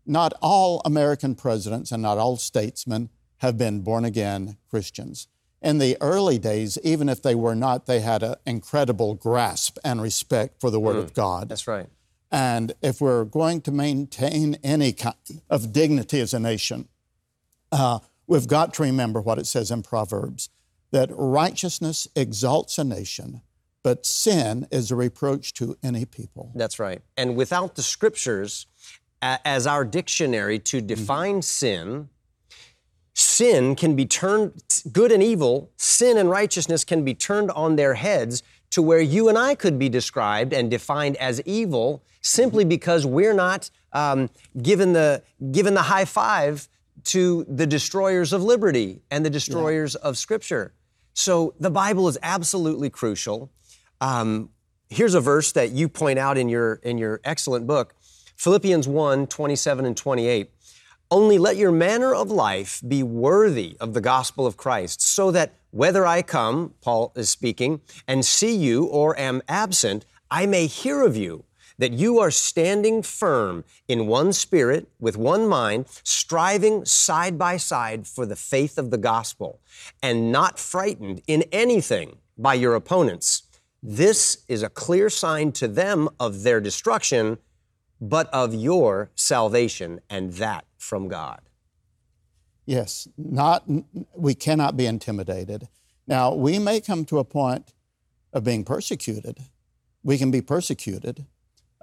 not 0.07 0.35
all 0.43 0.83
American 0.85 1.35
presidents 1.35 1.91
and 1.91 2.03
not 2.03 2.19
all 2.19 2.37
statesmen 2.37 3.09
have 3.39 3.57
been 3.57 3.81
born 3.81 4.05
again 4.05 4.59
Christians 4.69 5.29
in 5.65 5.79
the 5.79 5.97
early 6.01 6.39
days, 6.39 6.79
even 6.85 7.09
if 7.09 7.23
they 7.23 7.35
were 7.35 7.55
not, 7.55 7.87
they 7.87 8.01
had 8.01 8.23
an 8.23 8.35
incredible 8.45 9.15
grasp 9.15 9.79
and 9.83 10.01
respect 10.01 10.61
for 10.61 10.71
the 10.71 10.79
Word 10.79 10.97
mm, 10.97 11.03
of 11.03 11.15
God. 11.15 11.49
That's 11.49 11.67
right. 11.67 11.87
And 12.31 12.75
if 12.83 13.01
we're 13.01 13.25
going 13.25 13.63
to 13.63 13.73
maintain 13.73 14.59
any 14.63 14.93
kind 14.93 15.17
of 15.49 15.73
dignity 15.73 16.21
as 16.21 16.35
a 16.35 16.39
nation, 16.39 16.89
uh, 17.73 18.01
we've 18.27 18.47
got 18.47 18.75
to 18.75 18.83
remember 18.83 19.23
what 19.23 19.39
it 19.39 19.47
says 19.47 19.71
in 19.71 19.83
Proverbs 19.83 20.51
that 20.95 21.11
righteousness 21.11 22.07
exalts 22.15 22.79
a 22.79 22.85
nation, 22.85 23.43
but 23.83 24.07
sin 24.07 24.65
is 24.71 24.93
a 24.93 24.95
reproach 24.95 25.53
to 25.53 25.77
any 25.83 26.05
people. 26.05 26.53
That's 26.55 26.79
right. 26.79 27.03
And 27.17 27.35
without 27.35 27.75
the 27.75 27.83
scriptures 27.83 28.67
as 29.21 29.67
our 29.67 29.85
dictionary 29.85 30.61
to 30.61 30.81
define 30.81 31.41
mm-hmm. 31.41 31.41
sin, 31.41 32.09
sin 33.13 33.75
can 33.75 33.97
be 33.97 34.07
turned, 34.07 34.63
good 34.93 35.11
and 35.11 35.21
evil, 35.21 35.73
sin 35.77 36.17
and 36.17 36.31
righteousness 36.31 36.85
can 36.85 37.05
be 37.05 37.13
turned 37.13 37.51
on 37.51 37.75
their 37.75 37.95
heads 37.95 38.45
to 38.71 38.81
where 38.81 39.01
you 39.01 39.29
and 39.29 39.37
I 39.37 39.57
could 39.57 39.81
be 39.81 39.89
described 39.89 40.53
and 40.53 40.71
defined 40.71 41.17
as 41.17 41.41
evil 41.41 42.05
simply 42.23 42.65
because 42.65 43.05
we're 43.05 43.35
not 43.35 43.69
um, 43.93 44.31
given, 44.63 44.93
the, 44.93 45.25
given 45.51 45.75
the 45.75 45.83
high 45.83 46.05
five 46.05 46.69
to 47.07 47.45
the 47.49 47.67
destroyers 47.67 48.33
of 48.33 48.45
liberty 48.45 49.03
and 49.11 49.27
the 49.27 49.31
destroyers 49.31 49.97
yeah. 50.01 50.09
of 50.09 50.17
Scripture. 50.17 50.73
So 51.15 51.55
the 51.59 51.71
Bible 51.71 52.09
is 52.09 52.19
absolutely 52.23 52.91
crucial. 52.91 53.51
Um, 54.01 54.51
here's 54.91 55.15
a 55.15 55.21
verse 55.21 55.53
that 55.53 55.71
you 55.71 55.89
point 55.89 56.19
out 56.19 56.37
in 56.37 56.49
your, 56.49 56.75
in 56.83 56.99
your 56.99 57.21
excellent 57.25 57.67
book 57.67 57.95
Philippians 58.37 58.89
1 58.89 59.29
27 59.29 59.87
and 59.87 59.97
28. 59.97 60.51
Only 61.11 61.39
let 61.39 61.57
your 61.57 61.71
manner 61.71 62.13
of 62.13 62.31
life 62.31 62.83
be 62.87 63.03
worthy 63.03 63.77
of 63.79 63.95
the 63.95 64.01
gospel 64.01 64.47
of 64.47 64.57
Christ, 64.57 65.01
so 65.01 65.31
that 65.31 65.55
whether 65.71 66.05
I 66.05 66.23
come, 66.23 66.75
Paul 66.81 67.13
is 67.15 67.29
speaking, 67.29 67.81
and 68.09 68.25
see 68.25 68.57
you 68.57 68.87
or 68.87 69.17
am 69.19 69.41
absent, 69.49 70.05
I 70.31 70.47
may 70.47 70.67
hear 70.67 71.03
of 71.03 71.17
you 71.17 71.45
that 71.79 71.93
you 71.93 72.19
are 72.19 72.31
standing 72.31 73.03
firm 73.03 73.65
in 73.89 74.07
one 74.07 74.33
spirit, 74.33 74.89
with 75.01 75.17
one 75.17 75.49
mind, 75.49 75.87
striving 76.05 76.85
side 76.85 77.39
by 77.39 77.57
side 77.57 78.07
for 78.07 78.27
the 78.27 78.37
faith 78.37 78.79
of 78.79 78.91
the 78.91 78.99
gospel, 78.99 79.61
and 80.03 80.31
not 80.31 80.59
frightened 80.59 81.23
in 81.27 81.43
anything 81.51 82.19
by 82.39 82.55
your 82.55 82.75
opponents. 82.75 83.43
This 83.83 84.45
is 84.49 84.63
a 84.63 84.71
clear 84.71 85.11
sign 85.11 85.53
to 85.53 85.69
them 85.69 86.09
of 86.19 86.43
their 86.43 86.61
destruction, 86.61 87.39
but 88.01 88.29
of 88.33 88.55
your 88.55 89.11
salvation, 89.15 90.01
and 90.09 90.33
that 90.35 90.65
from 90.79 91.09
God. 91.09 91.41
Yes, 92.67 93.09
not 93.19 93.69
we 94.15 94.35
cannot 94.35 94.77
be 94.77 94.87
intimidated. 94.87 95.69
Now, 96.07 96.35
we 96.35 96.59
may 96.59 96.81
come 96.81 97.05
to 97.07 97.19
a 97.19 97.25
point 97.25 97.73
of 98.33 98.45
being 98.45 98.65
persecuted. 98.65 99.39
We 100.03 100.19
can 100.19 100.31
be 100.31 100.41
persecuted. 100.41 101.27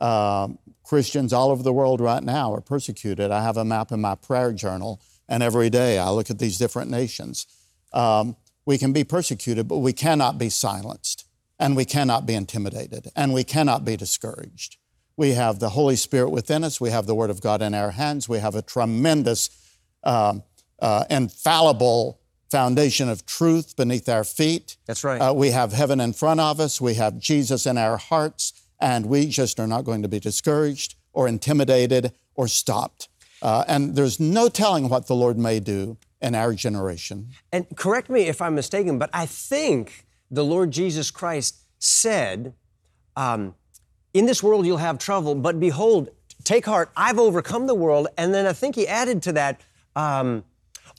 Um, 0.01 0.57
Christians 0.83 1.31
all 1.31 1.51
over 1.51 1.63
the 1.63 1.71
world 1.71 2.01
right 2.01 2.23
now 2.23 2.53
are 2.53 2.59
persecuted. 2.59 3.31
I 3.31 3.43
have 3.43 3.55
a 3.55 3.63
map 3.63 3.91
in 3.91 4.01
my 4.01 4.15
prayer 4.15 4.51
journal, 4.51 4.99
and 5.29 5.41
every 5.41 5.69
day 5.69 5.99
I 5.99 6.09
look 6.09 6.29
at 6.29 6.39
these 6.39 6.57
different 6.57 6.91
nations. 6.91 7.47
Um, 7.93 8.35
we 8.65 8.77
can 8.77 8.91
be 8.91 9.03
persecuted, 9.03 9.67
but 9.67 9.77
we 9.77 9.93
cannot 9.93 10.37
be 10.37 10.49
silenced, 10.49 11.25
and 11.59 11.75
we 11.75 11.85
cannot 11.85 12.25
be 12.25 12.33
intimidated, 12.33 13.11
and 13.15 13.33
we 13.33 13.43
cannot 13.43 13.85
be 13.85 13.95
discouraged. 13.95 14.77
We 15.15 15.31
have 15.31 15.59
the 15.59 15.69
Holy 15.69 15.95
Spirit 15.95 16.31
within 16.31 16.63
us. 16.63 16.81
We 16.81 16.89
have 16.89 17.05
the 17.05 17.15
Word 17.15 17.29
of 17.29 17.41
God 17.41 17.61
in 17.61 17.73
our 17.73 17.91
hands. 17.91 18.27
We 18.27 18.39
have 18.39 18.55
a 18.55 18.61
tremendous, 18.61 19.49
um, 20.03 20.43
uh, 20.79 21.05
infallible 21.09 22.19
foundation 22.49 23.07
of 23.07 23.25
truth 23.25 23.75
beneath 23.75 24.09
our 24.09 24.23
feet. 24.23 24.77
That's 24.87 25.03
right. 25.03 25.21
Uh, 25.21 25.33
we 25.33 25.51
have 25.51 25.73
heaven 25.73 26.01
in 26.01 26.13
front 26.13 26.39
of 26.39 26.59
us. 26.59 26.81
We 26.81 26.95
have 26.95 27.17
Jesus 27.19 27.65
in 27.65 27.77
our 27.77 27.97
hearts. 27.97 28.53
And 28.81 29.05
we 29.05 29.27
just 29.27 29.59
are 29.59 29.67
not 29.67 29.85
going 29.85 30.01
to 30.01 30.07
be 30.07 30.19
discouraged 30.19 30.95
or 31.13 31.27
intimidated 31.27 32.13
or 32.35 32.47
stopped. 32.47 33.07
Uh, 33.41 33.63
and 33.67 33.95
there's 33.95 34.19
no 34.19 34.49
telling 34.49 34.89
what 34.89 35.07
the 35.07 35.15
Lord 35.15 35.37
may 35.37 35.59
do 35.59 35.97
in 36.21 36.35
our 36.35 36.53
generation. 36.53 37.29
And 37.51 37.65
correct 37.75 38.09
me 38.09 38.23
if 38.23 38.41
I'm 38.41 38.55
mistaken, 38.55 38.99
but 38.99 39.09
I 39.13 39.25
think 39.25 40.05
the 40.29 40.43
Lord 40.43 40.71
Jesus 40.71 41.11
Christ 41.11 41.57
said, 41.79 42.53
um, 43.15 43.55
in 44.13 44.25
this 44.25 44.43
world 44.43 44.65
you'll 44.65 44.77
have 44.77 44.99
trouble, 44.99 45.35
but 45.35 45.59
behold, 45.59 46.09
take 46.43 46.65
heart, 46.65 46.91
I've 46.95 47.19
overcome 47.19 47.67
the 47.67 47.75
world. 47.75 48.07
And 48.17 48.33
then 48.33 48.45
I 48.45 48.53
think 48.53 48.75
he 48.75 48.87
added 48.87 49.23
to 49.23 49.33
that, 49.33 49.61
um, 49.95 50.43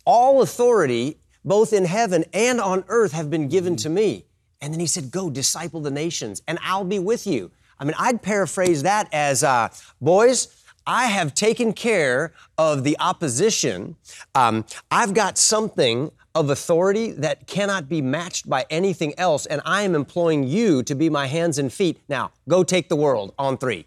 all 0.05 0.43
authority, 0.43 1.19
both 1.45 1.73
in 1.73 1.85
heaven 1.85 2.25
and 2.33 2.61
on 2.61 2.85
earth, 2.89 3.13
have 3.13 3.31
been 3.31 3.49
given 3.49 3.77
to 3.77 3.89
me. 3.89 4.27
And 4.61 4.73
then 4.73 4.81
he 4.81 4.87
said, 4.87 5.11
Go 5.11 5.29
disciple 5.31 5.81
the 5.81 5.91
nations, 5.91 6.43
and 6.47 6.59
I'll 6.63 6.85
be 6.85 6.99
with 6.99 7.27
you. 7.27 7.51
I 7.83 7.85
mean, 7.85 7.97
I'd 7.99 8.23
paraphrase 8.23 8.85
that 8.85 9.09
as, 9.13 9.43
uh, 9.43 9.69
boys, 10.01 10.47
I 10.87 11.07
have 11.07 11.35
taken 11.35 11.73
care 11.73 12.33
of 12.57 12.85
the 12.85 12.97
opposition. 13.01 13.97
Um, 14.37 14.65
I've 14.93 15.15
got 15.15 15.37
something 15.37 16.13
of 16.33 16.49
authority 16.49 17.11
that 17.11 17.49
cannot 17.49 17.89
be 17.89 18.01
matched 18.01 18.49
by 18.49 18.67
anything 18.71 19.19
else, 19.19 19.47
and 19.47 19.61
I 19.65 19.83
am 19.83 19.97
employing 19.97 20.45
you 20.45 20.85
to 20.85 20.95
be 20.95 21.11
my 21.11 21.27
hands 21.27 21.59
and 21.59 21.73
feet. 21.73 21.99
Now, 22.09 22.31
go 22.49 22.63
take 22.63 22.89
the 22.89 22.95
world 22.95 23.35
on 23.37 23.59
three. 23.59 23.87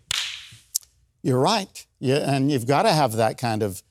You're 1.24 1.40
right. 1.40 1.86
Yeah, 2.00 2.18
and 2.18 2.52
you've 2.52 2.68
got 2.68 2.84
to 2.84 2.92
have 2.92 3.14
that 3.14 3.38
kind 3.38 3.64
of 3.64 3.82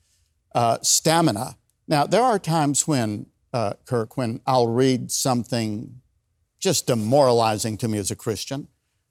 uh, 0.53 0.77
stamina. 0.83 1.57
Now, 1.87 2.05
there 2.05 2.21
are 2.21 2.37
times 2.37 2.87
when, 2.87 3.25
uh, 3.51 3.73
Kirk, 3.85 4.17
when 4.17 4.41
I'll 4.45 4.67
read 4.67 5.11
something 5.11 5.99
just 6.59 6.85
demoralizing 6.85 7.77
to 7.77 7.87
me 7.87 7.97
as 7.97 8.11
a 8.11 8.15
Christian, 8.15 8.67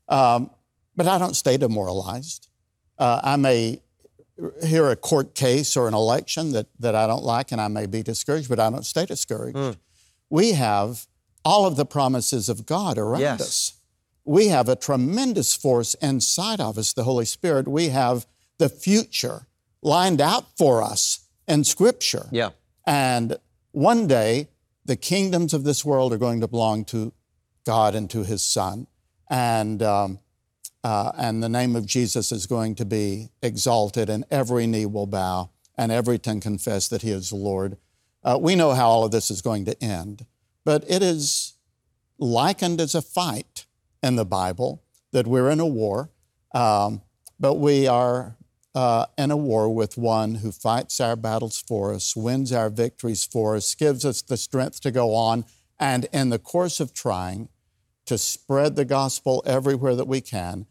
um, 0.09 0.50
but 0.96 1.07
I 1.07 1.18
don't 1.18 1.35
stay 1.35 1.57
demoralized. 1.57 2.48
Uh, 2.98 3.20
I 3.22 3.37
may 3.37 3.80
hear 4.64 4.90
a 4.90 4.96
court 4.96 5.35
case 5.35 5.76
or 5.76 5.87
an 5.88 5.94
election 5.94 6.52
that, 6.52 6.66
that 6.80 6.94
I 6.94 7.07
don't 7.07 7.22
like 7.22 7.52
and 7.52 7.61
I 7.61 7.68
may 7.68 7.87
be 7.87 8.02
discouraged, 8.02 8.48
but 8.48 8.59
I 8.59 8.70
don't 8.70 8.85
stay 8.85 9.07
discouraged. 9.07 9.57
Mm. 9.57 9.76
We 10.30 10.52
have 10.52 11.07
all 11.44 11.66
of 11.66 11.76
the 11.76 11.85
promises 11.87 12.48
of 12.48 12.66
God 12.66 12.98
around 12.98 13.20
yes. 13.20 13.40
us. 13.40 13.72
We 14.24 14.48
have 14.48 14.68
a 14.68 14.76
tremendous 14.76 15.54
force 15.54 15.94
inside 15.94 16.61
of 16.61 16.78
us, 16.78 16.92
the 16.92 17.04
Holy 17.04 17.26
Spirit. 17.26 17.68
We 17.68 17.88
have 17.90 18.26
the 18.59 18.68
future 18.68 19.46
lined 19.83 20.20
out 20.20 20.57
for 20.57 20.83
us 20.83 21.26
in 21.46 21.62
Scripture. 21.64 22.28
Yeah. 22.33 22.50
And 22.87 23.37
one 23.72 24.07
day, 24.07 24.48
the 24.85 24.96
kingdoms 24.96 25.54
of 25.54 25.64
this 25.64 25.85
world 25.85 26.12
are 26.12 26.18
going 26.18 26.40
to 26.40 26.48
belong 26.48 26.85
to 26.87 27.12
God 27.64 27.94
and 27.94 28.09
to 28.11 28.24
His 28.24 28.42
Son. 28.42 28.87
And 29.30 29.83
um, 29.83 30.18
uh, 30.85 31.12
and 31.16 31.42
the 31.42 31.49
name 31.49 31.75
of 31.75 31.87
Jesus 31.87 32.31
is 32.31 32.47
going 32.47 32.75
to 32.75 32.85
be 32.85 33.31
exalted, 33.42 34.11
and 34.11 34.25
every 34.31 34.66
knee 34.66 34.85
will 34.85 35.07
bow, 35.07 35.49
and 35.79 35.90
every 35.90 36.18
tongue 36.18 36.40
confess 36.40 36.87
that 36.88 37.01
He 37.01 37.11
is 37.11 37.33
Lord. 37.33 37.79
Uh, 38.23 38.38
we 38.40 38.55
know 38.55 38.73
how 38.73 38.88
all 38.88 39.05
of 39.05 39.11
this 39.11 39.31
is 39.31 39.40
going 39.40 39.64
to 39.64 39.83
end, 39.83 40.27
but 40.62 40.85
it 40.87 41.03
is 41.03 41.55
likened 42.18 42.83
as 42.83 42.94
a 42.94 43.01
fight 43.01 43.64
in 44.03 44.16
the 44.16 44.27
Bible, 44.27 44.83
that 45.12 45.27
we're 45.27 45.49
in 45.49 45.59
a 45.59 45.66
war, 45.66 46.11
um, 46.55 47.01
but 47.40 47.55
we 47.55 47.87
are 47.87 48.37
uh, 48.75 49.07
in 49.16 49.31
a 49.31 49.37
war 49.37 49.73
with 49.73 49.97
one 49.97 50.37
who 50.37 50.53
fights 50.53 51.01
our 51.01 51.16
battles 51.16 51.62
for 51.66 51.94
us, 51.94 52.14
wins 52.14 52.53
our 52.53 52.68
victories 52.68 53.25
for 53.25 53.57
us, 53.57 53.75
gives 53.75 54.05
us 54.05 54.20
the 54.20 54.37
strength 54.37 54.83
to 54.83 54.90
go 54.90 55.14
on, 55.14 55.47
and 55.81 56.07
in 56.12 56.29
the 56.29 56.38
course 56.38 56.79
of 56.79 56.92
trying 56.92 57.49
to 58.05 58.18
spread 58.18 58.77
the 58.77 58.85
gospel 58.85 59.42
everywhere 59.47 59.97
that 59.97 60.07
we 60.07 60.20
can, 60.20 60.66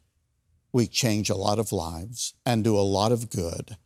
we 0.73 0.87
change 0.87 1.29
a 1.29 1.35
lot 1.35 1.59
of 1.59 1.71
lives 1.71 2.33
and 2.45 2.63
do 2.63 2.77
a 2.77 2.81
lot 2.81 3.11
of 3.11 3.29
good 3.29 3.77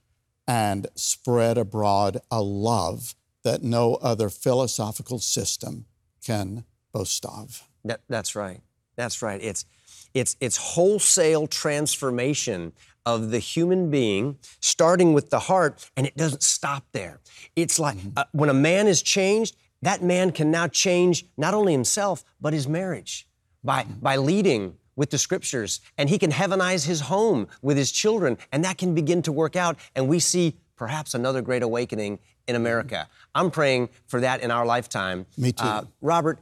and 0.47 0.88
spread 0.95 1.58
abroad 1.58 2.17
a 2.32 2.41
love 2.41 3.13
that 3.43 3.62
no 3.62 3.95
other 3.95 4.30
philosophical 4.30 5.19
system 5.19 5.86
can 6.26 6.63
boast 6.93 7.26
of. 7.26 7.67
That, 7.84 8.02
that's 8.08 8.36
right. 8.36 8.62
That's 8.95 9.21
right. 9.21 9.41
It's, 9.41 9.65
it's, 10.13 10.36
it's 10.39 10.58
wholesale 10.58 11.47
transformation 11.47 12.71
of 13.06 13.32
the 13.32 13.39
human 13.39 13.89
being, 13.89 14.38
starting 14.60 15.13
with 15.13 15.30
the 15.30 15.39
heart, 15.39 15.89
and 15.95 16.06
it 16.06 16.15
doesn't 16.17 16.43
stop 16.43 16.86
there. 16.91 17.19
It's 17.56 17.80
like 17.80 17.97
uh, 18.15 18.26
when 18.32 18.50
a 18.50 18.54
man 18.54 18.88
is 18.88 19.02
changed, 19.02 19.56
that 19.82 20.02
man 20.02 20.32
can 20.32 20.52
now 20.52 20.67
change 20.67 21.26
not 21.38 21.54
only 21.54 21.71
himself, 21.71 22.23
but 22.41 22.54
his 22.54 22.67
marriage 22.67 23.28
by, 23.63 23.86
by 24.02 24.17
leading 24.17 24.76
with 24.98 25.12
the 25.12 25.18
scriptures. 25.18 25.80
And 25.98 26.10
he 26.10 26.20
can 26.20 26.32
heavenize 26.32 26.86
his 26.86 27.00
home 27.02 27.48
with 27.62 27.78
his 27.78 27.94
children, 27.94 28.38
and 28.52 28.66
that 28.66 28.78
can 28.78 28.94
begin 28.94 29.22
to 29.22 29.32
work 29.32 29.56
out. 29.56 29.78
And 29.96 30.10
we 30.10 30.20
see 30.20 30.58
perhaps 30.76 31.14
another 31.14 31.42
great 31.42 31.64
awakening 31.64 32.20
in 32.48 32.56
America. 32.56 33.08
I'm 33.34 33.52
praying 33.52 33.90
for 34.08 34.20
that 34.20 34.42
in 34.42 34.52
our 34.52 34.66
lifetime. 34.66 35.26
Me 35.38 35.54
too. 35.54 35.64
Uh, 35.64 35.84
Robert, 36.02 36.40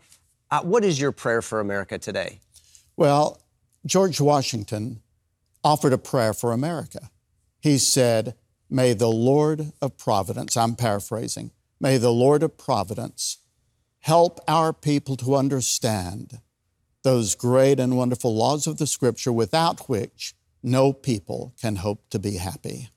uh, 0.50 0.62
what 0.62 0.84
is 0.84 1.00
your 1.00 1.12
prayer 1.12 1.44
for 1.44 1.60
America 1.60 2.00
today? 2.00 2.39
Well, 2.98 3.41
George 3.86 4.20
Washington 4.20 5.02
offered 5.63 5.94
a 5.94 5.98
prayer 5.98 6.34
for 6.34 6.52
America. 6.52 7.12
He 7.60 7.78
said, 7.78 8.36
May 8.70 8.94
the 8.94 9.10
Lord 9.10 9.74
of 9.82 9.98
Providence, 9.98 10.58
I'm 10.58 10.76
paraphrasing, 10.76 11.52
may 11.80 11.98
the 11.98 12.12
Lord 12.12 12.41
of 12.44 12.58
Providence 12.58 13.38
help 14.02 14.39
our 14.48 14.72
people 14.72 15.18
to 15.18 15.36
understand 15.36 16.39
those 17.06 17.36
great 17.36 17.80
and 17.80 17.96
wonderful 17.96 18.36
laws 18.36 18.65
of 18.65 18.80
the 18.80 18.88
Scripture 18.88 19.32
without 19.32 19.88
which 19.88 20.34
no 20.63 20.91
people 20.91 21.54
can 21.62 21.76
hope 21.76 22.10
to 22.10 22.18
be 22.18 22.38
happy. 22.38 22.89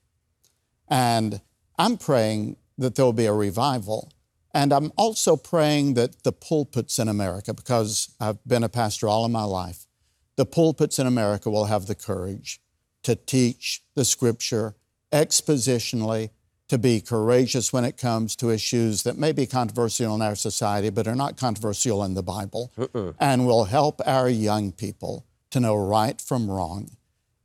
And 0.89 1.41
I'm 1.77 1.95
praying 1.95 2.57
that 2.79 2.95
there 2.95 3.05
will 3.05 3.13
be 3.13 3.27
a 3.27 3.33
revival. 3.33 4.11
And 4.51 4.73
I'm 4.73 4.91
also 4.97 5.37
praying 5.37 5.93
that 5.93 6.23
the 6.23 6.31
pulpits 6.31 6.97
in 6.97 7.07
America, 7.07 7.53
because 7.53 8.11
I've 8.19 8.43
been 8.47 8.63
a 8.63 8.69
pastor 8.69 9.07
all 9.07 9.25
of 9.25 9.31
my 9.31 9.43
life, 9.43 9.85
the 10.37 10.45
pulpits 10.45 10.97
in 10.97 11.05
America 11.05 11.51
will 11.51 11.65
have 11.65 11.85
the 11.85 11.93
courage 11.93 12.59
to 13.03 13.15
teach 13.15 13.83
the 13.93 14.05
Scripture 14.05 14.75
expositionally 15.13 16.31
to 16.69 16.77
be 16.77 17.01
courageous 17.01 17.73
when 17.73 17.83
it 17.83 17.97
comes 17.97 18.35
to 18.37 18.49
issues 18.49 19.03
that 19.03 19.17
may 19.17 19.31
be 19.31 19.45
controversial 19.45 20.15
in 20.15 20.21
our 20.21 20.35
society, 20.35 20.89
but 20.89 21.07
are 21.07 21.15
not 21.15 21.35
controversial 21.35 22.03
in 22.03 22.13
the 22.13 22.23
Bible, 22.23 22.71
uh-uh. 22.77 23.13
and 23.19 23.45
will 23.45 23.65
help 23.65 23.99
our 24.05 24.29
young 24.29 24.71
people 24.71 25.25
to 25.49 25.59
know 25.59 25.75
right 25.75 26.21
from 26.21 26.49
wrong. 26.49 26.91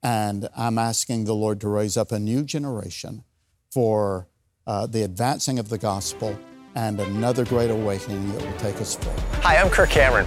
And 0.03 0.49
I'm 0.55 0.77
asking 0.77 1.25
the 1.25 1.35
Lord 1.35 1.61
to 1.63 1.69
raise 1.69 1.97
up 1.97 2.13
a 2.13 2.19
new 2.19 2.45
generation 2.45 3.25
for 3.73 4.29
uh, 4.67 4.87
the 4.87 5.03
advancing 5.03 5.59
of 5.59 5.71
the 5.71 5.79
gospel 5.79 6.39
and 6.75 7.01
another 7.01 7.45
great 7.45 7.71
awakening 7.71 8.31
that 8.33 8.43
will 8.43 8.59
take 8.59 8.81
us 8.81 8.97
forward. 8.97 9.21
Hi, 9.43 9.57
I'm 9.57 9.71
Kirk 9.71 9.91
Cameron. 9.91 10.27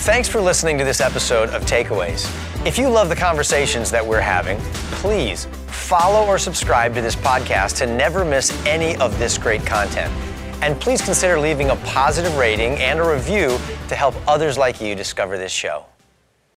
Thanks 0.00 0.30
for 0.30 0.40
listening 0.40 0.78
to 0.78 0.84
this 0.84 1.02
episode 1.02 1.50
of 1.50 1.66
Takeaways. 1.66 2.24
If 2.66 2.78
you 2.78 2.88
love 2.88 3.10
the 3.10 3.14
conversations 3.14 3.90
that 3.90 4.04
we're 4.04 4.18
having, 4.18 4.58
please 4.92 5.44
follow 5.66 6.26
or 6.26 6.38
subscribe 6.38 6.94
to 6.94 7.02
this 7.02 7.14
podcast 7.14 7.76
to 7.76 7.86
never 7.86 8.24
miss 8.24 8.50
any 8.64 8.96
of 8.96 9.18
this 9.18 9.36
great 9.36 9.64
content. 9.66 10.10
And 10.62 10.80
please 10.80 11.02
consider 11.02 11.38
leaving 11.38 11.68
a 11.68 11.76
positive 11.76 12.34
rating 12.38 12.78
and 12.78 12.98
a 12.98 13.06
review 13.06 13.58
to 13.88 13.94
help 13.94 14.14
others 14.26 14.56
like 14.56 14.80
you 14.80 14.94
discover 14.94 15.36
this 15.36 15.52
show. 15.52 15.84